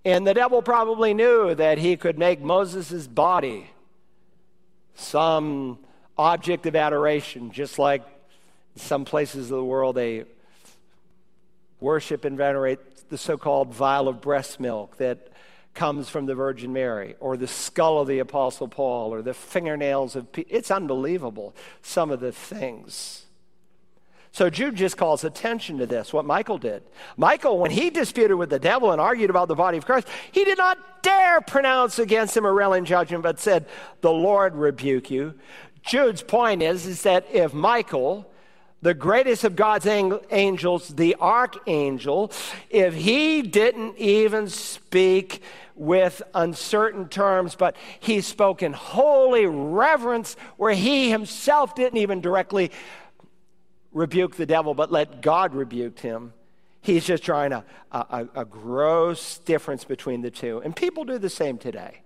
And 0.05 0.25
the 0.25 0.33
devil 0.33 0.61
probably 0.61 1.13
knew 1.13 1.53
that 1.55 1.77
he 1.77 1.97
could 1.97 2.17
make 2.17 2.39
Moses' 2.39 3.05
body 3.05 3.71
some 4.95 5.79
object 6.17 6.65
of 6.65 6.75
adoration, 6.75 7.51
just 7.51 7.79
like 7.79 8.03
some 8.75 9.05
places 9.05 9.51
of 9.51 9.57
the 9.57 9.63
world 9.63 9.95
they 9.95 10.25
worship 11.79 12.25
and 12.25 12.37
venerate 12.37 12.79
the 13.09 13.17
so 13.17 13.37
called 13.37 13.73
vial 13.73 14.07
of 14.07 14.21
breast 14.21 14.59
milk 14.59 14.97
that 14.97 15.29
comes 15.73 16.09
from 16.09 16.25
the 16.25 16.35
Virgin 16.35 16.73
Mary, 16.73 17.15
or 17.19 17.37
the 17.37 17.47
skull 17.47 17.99
of 17.99 18.07
the 18.07 18.19
Apostle 18.19 18.67
Paul, 18.67 19.13
or 19.13 19.21
the 19.21 19.33
fingernails 19.33 20.15
of. 20.15 20.31
Pe- 20.31 20.45
it's 20.49 20.71
unbelievable, 20.71 21.55
some 21.83 22.09
of 22.09 22.19
the 22.19 22.31
things. 22.31 23.27
So 24.31 24.49
Jude 24.49 24.75
just 24.75 24.97
calls 24.97 25.23
attention 25.23 25.77
to 25.79 25.85
this, 25.85 26.13
what 26.13 26.25
Michael 26.25 26.57
did. 26.57 26.83
Michael, 27.15 27.57
when 27.57 27.71
he 27.71 27.89
disputed 27.89 28.37
with 28.37 28.49
the 28.49 28.59
devil 28.59 28.91
and 28.91 29.01
argued 29.01 29.29
about 29.29 29.47
the 29.47 29.55
body 29.55 29.77
of 29.77 29.85
Christ, 29.85 30.07
he 30.31 30.43
did 30.45 30.57
not 30.57 30.77
dare 31.01 31.41
pronounce 31.41 31.97
against 31.97 32.35
him 32.37 32.45
a 32.45 32.51
railing 32.51 32.85
judgment, 32.85 33.23
but 33.23 33.39
said, 33.39 33.65
The 34.01 34.11
Lord 34.11 34.55
rebuke 34.55 35.09
you. 35.09 35.35
Jude's 35.87 36.21
point 36.21 36.61
is, 36.61 36.85
is 36.85 37.03
that 37.03 37.25
if 37.31 37.53
Michael, 37.53 38.29
the 38.81 38.93
greatest 38.93 39.43
of 39.43 39.55
God's 39.55 39.87
angels, 39.87 40.89
the 40.89 41.15
archangel, 41.15 42.31
if 42.69 42.93
he 42.93 43.41
didn't 43.41 43.97
even 43.97 44.49
speak 44.49 45.41
with 45.75 46.21
uncertain 46.33 47.07
terms, 47.07 47.55
but 47.55 47.75
he 47.99 48.21
spoke 48.21 48.61
in 48.61 48.73
holy 48.73 49.45
reverence 49.45 50.35
where 50.57 50.73
he 50.73 51.09
himself 51.09 51.75
didn't 51.75 51.97
even 51.97 52.19
directly 52.21 52.71
rebuke 53.93 54.35
the 54.35 54.45
devil, 54.45 54.73
but 54.73 54.91
let 54.91 55.21
God 55.21 55.55
rebuke 55.55 55.99
him. 55.99 56.33
He's 56.81 57.05
just 57.05 57.23
drawing 57.23 57.51
a, 57.51 57.65
a, 57.91 58.27
a 58.35 58.45
gross 58.45 59.39
difference 59.39 59.83
between 59.83 60.21
the 60.21 60.31
two. 60.31 60.61
And 60.63 60.75
people 60.75 61.03
do 61.03 61.17
the 61.17 61.29
same 61.29 61.57
today. 61.57 62.01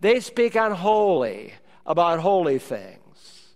They 0.00 0.20
speak 0.20 0.54
unholy 0.54 1.54
about 1.88 2.20
holy 2.20 2.58
things. 2.58 3.46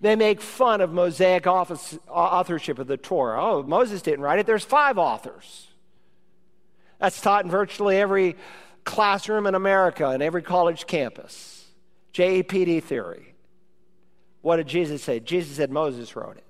They 0.00 0.14
make 0.14 0.40
fun 0.40 0.80
of 0.80 0.92
Mosaic 0.92 1.46
office, 1.46 1.98
authorship 2.08 2.78
of 2.78 2.86
the 2.86 2.96
Torah. 2.96 3.42
Oh, 3.42 3.62
Moses 3.62 4.02
didn't 4.02 4.20
write 4.20 4.38
it. 4.38 4.46
There's 4.46 4.64
five 4.64 4.98
authors. 4.98 5.66
That's 7.00 7.20
taught 7.20 7.44
in 7.44 7.50
virtually 7.50 7.96
every 7.96 8.36
classroom 8.84 9.46
in 9.46 9.54
America 9.54 10.08
and 10.08 10.22
every 10.22 10.42
college 10.42 10.86
campus. 10.86 11.66
JEPD 12.14 12.82
theory. 12.82 13.34
What 14.42 14.56
did 14.56 14.68
Jesus 14.68 15.02
say? 15.02 15.20
Jesus 15.20 15.56
said 15.56 15.70
Moses 15.70 16.14
wrote 16.14 16.36
it. 16.36 16.44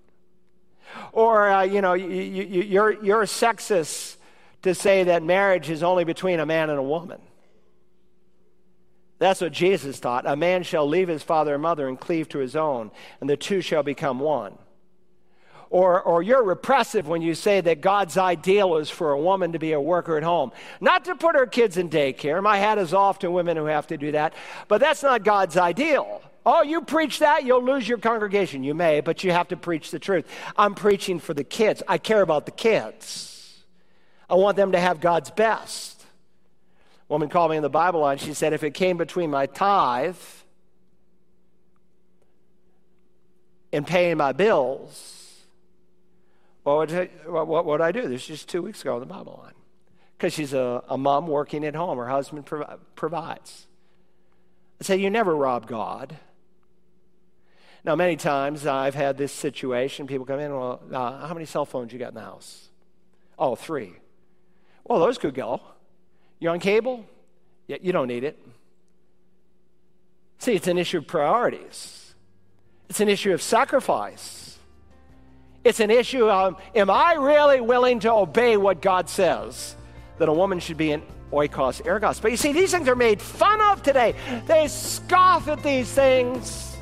Or, 1.12 1.48
uh, 1.48 1.62
you 1.62 1.80
know, 1.80 1.92
you, 1.94 2.08
you, 2.08 2.62
you're, 2.62 3.04
you're 3.04 3.22
sexist 3.22 4.16
to 4.62 4.74
say 4.74 5.04
that 5.04 5.22
marriage 5.22 5.70
is 5.70 5.82
only 5.82 6.04
between 6.04 6.40
a 6.40 6.46
man 6.46 6.70
and 6.70 6.78
a 6.78 6.82
woman. 6.82 7.20
That's 9.20 9.42
what 9.42 9.52
Jesus 9.52 10.00
taught. 10.00 10.26
A 10.26 10.34
man 10.34 10.62
shall 10.62 10.88
leave 10.88 11.06
his 11.06 11.22
father 11.22 11.52
and 11.52 11.62
mother 11.62 11.86
and 11.86 12.00
cleave 12.00 12.28
to 12.30 12.38
his 12.38 12.56
own, 12.56 12.90
and 13.20 13.28
the 13.28 13.36
two 13.36 13.60
shall 13.60 13.82
become 13.82 14.18
one. 14.18 14.56
Or, 15.68 16.02
or 16.02 16.22
you're 16.22 16.42
repressive 16.42 17.06
when 17.06 17.22
you 17.22 17.34
say 17.34 17.60
that 17.60 17.82
God's 17.82 18.16
ideal 18.16 18.78
is 18.78 18.88
for 18.90 19.12
a 19.12 19.20
woman 19.20 19.52
to 19.52 19.58
be 19.60 19.72
a 19.72 19.80
worker 19.80 20.16
at 20.16 20.24
home. 20.24 20.52
Not 20.80 21.04
to 21.04 21.14
put 21.14 21.36
her 21.36 21.46
kids 21.46 21.76
in 21.76 21.90
daycare. 21.90 22.42
My 22.42 22.56
hat 22.56 22.78
is 22.78 22.92
off 22.92 23.20
to 23.20 23.30
women 23.30 23.56
who 23.56 23.66
have 23.66 23.86
to 23.88 23.98
do 23.98 24.10
that. 24.12 24.34
But 24.66 24.80
that's 24.80 25.02
not 25.02 25.22
God's 25.22 25.56
ideal. 25.56 26.22
Oh, 26.44 26.62
you 26.62 26.80
preach 26.80 27.18
that, 27.18 27.44
you'll 27.44 27.62
lose 27.62 27.86
your 27.86 27.98
congregation. 27.98 28.64
You 28.64 28.74
may, 28.74 29.00
but 29.00 29.22
you 29.22 29.30
have 29.30 29.48
to 29.48 29.56
preach 29.56 29.90
the 29.90 29.98
truth. 29.98 30.26
I'm 30.56 30.74
preaching 30.74 31.20
for 31.20 31.34
the 31.34 31.44
kids. 31.44 31.82
I 31.86 31.98
care 31.98 32.22
about 32.22 32.46
the 32.46 32.52
kids. 32.52 33.62
I 34.28 34.34
want 34.34 34.56
them 34.56 34.72
to 34.72 34.80
have 34.80 35.00
God's 35.00 35.30
best. 35.30 35.99
Woman 37.10 37.28
called 37.28 37.50
me 37.50 37.56
in 37.56 37.62
the 37.64 37.68
Bible 37.68 38.00
line. 38.00 38.18
She 38.18 38.34
said, 38.34 38.52
if 38.52 38.62
it 38.62 38.72
came 38.72 38.96
between 38.96 39.30
my 39.30 39.46
tithe 39.46 40.16
and 43.72 43.84
paying 43.84 44.16
my 44.16 44.30
bills, 44.30 45.40
what 46.62 46.78
would, 46.78 46.92
I, 46.92 47.06
what 47.28 47.66
would 47.66 47.80
I 47.80 47.90
do? 47.90 48.02
This 48.02 48.10
was 48.12 48.26
just 48.26 48.48
two 48.48 48.62
weeks 48.62 48.82
ago 48.82 48.94
in 48.94 49.00
the 49.00 49.06
Bible 49.12 49.40
line. 49.42 49.54
Because 50.16 50.32
she's 50.32 50.52
a, 50.52 50.84
a 50.88 50.96
mom 50.96 51.26
working 51.26 51.64
at 51.64 51.74
home. 51.74 51.98
Her 51.98 52.06
husband 52.08 52.46
prov- 52.46 52.78
provides. 52.94 53.66
I 54.80 54.84
say, 54.84 54.96
You 54.96 55.10
never 55.10 55.34
rob 55.34 55.66
God. 55.66 56.16
Now, 57.82 57.96
many 57.96 58.14
times 58.14 58.66
I've 58.66 58.94
had 58.94 59.18
this 59.18 59.32
situation. 59.32 60.06
People 60.06 60.26
come 60.26 60.38
in, 60.38 60.52
well, 60.52 60.80
uh, 60.92 61.26
how 61.26 61.34
many 61.34 61.46
cell 61.46 61.64
phones 61.64 61.92
you 61.92 61.98
got 61.98 62.10
in 62.10 62.14
the 62.14 62.20
house? 62.20 62.68
Oh, 63.36 63.56
three. 63.56 63.94
Well, 64.84 65.00
those 65.00 65.18
could 65.18 65.34
go. 65.34 65.60
You 66.40 66.48
on 66.48 66.58
cable? 66.58 67.04
Yeah, 67.66 67.76
you 67.80 67.92
don't 67.92 68.08
need 68.08 68.24
it. 68.24 68.38
See, 70.38 70.54
it's 70.54 70.66
an 70.66 70.78
issue 70.78 70.98
of 70.98 71.06
priorities. 71.06 72.14
It's 72.88 73.00
an 73.00 73.08
issue 73.08 73.32
of 73.32 73.42
sacrifice. 73.42 74.58
It's 75.62 75.80
an 75.80 75.90
issue 75.90 76.28
of, 76.28 76.60
am 76.74 76.90
I 76.90 77.12
really 77.12 77.60
willing 77.60 78.00
to 78.00 78.12
obey 78.12 78.56
what 78.56 78.80
God 78.80 79.08
says? 79.08 79.76
That 80.18 80.28
a 80.28 80.32
woman 80.32 80.58
should 80.58 80.78
be 80.78 80.92
an 80.92 81.02
oikos 81.30 81.82
ergos. 81.82 82.20
But 82.20 82.30
you 82.30 82.38
see, 82.38 82.52
these 82.52 82.72
things 82.72 82.88
are 82.88 82.96
made 82.96 83.20
fun 83.20 83.60
of 83.60 83.82
today. 83.82 84.14
They 84.46 84.66
scoff 84.68 85.46
at 85.48 85.62
these 85.62 85.92
things. 85.92 86.78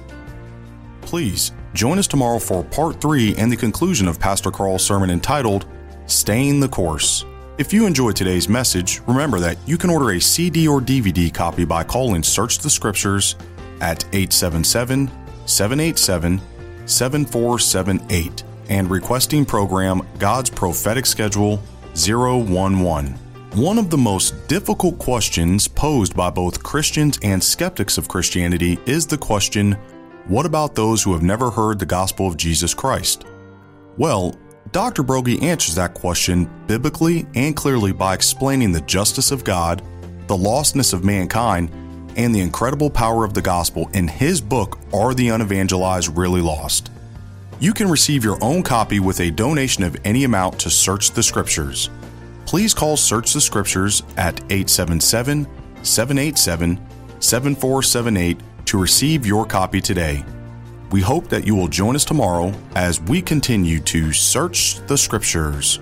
Please 1.01 1.53
join 1.75 1.99
us 1.99 2.07
tomorrow 2.07 2.39
for 2.39 2.63
part 2.63 3.01
three 3.01 3.35
and 3.37 3.51
the 3.51 3.57
conclusion 3.57 4.07
of 4.07 4.21
Pastor 4.21 4.53
Carl's 4.53 4.85
sermon 4.85 5.11
entitled 5.11 5.67
Staying 6.07 6.61
the 6.61 6.69
Course. 6.69 7.25
If 7.59 7.73
you 7.73 7.87
enjoyed 7.87 8.15
today's 8.15 8.49
message, 8.49 9.01
remember 9.09 9.41
that 9.41 9.59
you 9.67 9.77
can 9.77 9.91
order 9.91 10.13
a 10.13 10.21
CD 10.21 10.69
or 10.69 10.81
DVD 10.81 11.35
copy 11.35 11.65
by 11.65 11.83
calling 11.83 12.23
Search 12.23 12.61
the 12.61 12.71
Scriptures 12.71 13.35
at 13.81 14.05
877 14.13 15.11
787 15.45 16.41
7478 16.87 18.45
and 18.69 18.89
requesting 18.89 19.45
program 19.45 20.07
God's 20.21 20.51
Prophetic 20.51 21.05
Schedule 21.05 21.61
011. 21.97 23.15
One 23.55 23.79
of 23.79 23.91
the 23.91 23.99
most 23.99 24.47
difficult 24.47 24.97
questions 25.01 25.67
posed 25.67 26.15
by 26.15 26.31
both 26.31 26.63
Christians 26.63 27.19
and 27.25 27.43
skeptics 27.43 27.99
of 27.99 28.07
Christianity 28.07 28.79
is 28.87 29.05
the 29.05 29.19
question 29.19 29.73
what 30.29 30.47
about 30.47 30.77
those 30.77 31.03
who 31.03 31.13
have 31.13 31.25
never 31.25 31.51
heard 31.51 31.81
the 31.81 31.87
gospel 31.87 32.29
of 32.29 32.37
Jesus 32.37 32.73
Christ? 32.73 33.25
Well, 33.97 34.37
Dr. 34.73 35.03
Broggi 35.03 35.43
answers 35.43 35.77
that 35.77 35.95
question 35.95 36.51
biblically 36.67 37.27
and 37.35 37.57
clearly 37.57 37.93
by 37.93 38.13
explaining 38.13 38.71
the 38.71 38.83
justice 38.83 39.31
of 39.31 39.43
God, 39.43 39.83
the 40.27 40.37
lostness 40.37 40.93
of 40.93 41.05
mankind, 41.05 41.71
and 42.17 42.35
the 42.35 42.41
incredible 42.41 42.91
power 42.91 43.25
of 43.25 43.33
the 43.33 43.41
gospel 43.41 43.89
in 43.95 44.07
his 44.07 44.41
book, 44.43 44.79
Are 44.93 45.15
the 45.15 45.29
Unevangelized 45.29 46.15
Really 46.17 46.43
Lost? 46.43 46.91
You 47.61 47.73
can 47.73 47.89
receive 47.89 48.25
your 48.25 48.43
own 48.43 48.63
copy 48.63 49.01
with 49.01 49.21
a 49.21 49.31
donation 49.31 49.85
of 49.85 49.97
any 50.05 50.25
amount 50.25 50.59
to 50.61 50.71
Search 50.71 51.13
the 51.13 51.23
Scriptures. 51.23 51.89
Please 52.45 52.75
call 52.75 52.97
Search 52.97 53.33
the 53.33 53.41
Scriptures 53.41 54.03
at 54.17 54.39
877 54.51 55.47
787 55.83 56.79
7478 57.21 58.41
to 58.67 58.79
receive 58.79 59.25
your 59.25 59.47
copy 59.47 59.81
today. 59.81 60.25
We 60.91 61.03
hope 61.03 61.29
that 61.29 61.47
you 61.47 61.55
will 61.55 61.69
join 61.69 61.95
us 61.97 62.05
tomorrow 62.05 62.55
as 62.75 63.01
we 63.01 63.21
continue 63.21 63.79
to 63.81 64.13
search 64.13 64.77
the 64.87 64.97
scriptures. 64.97 65.81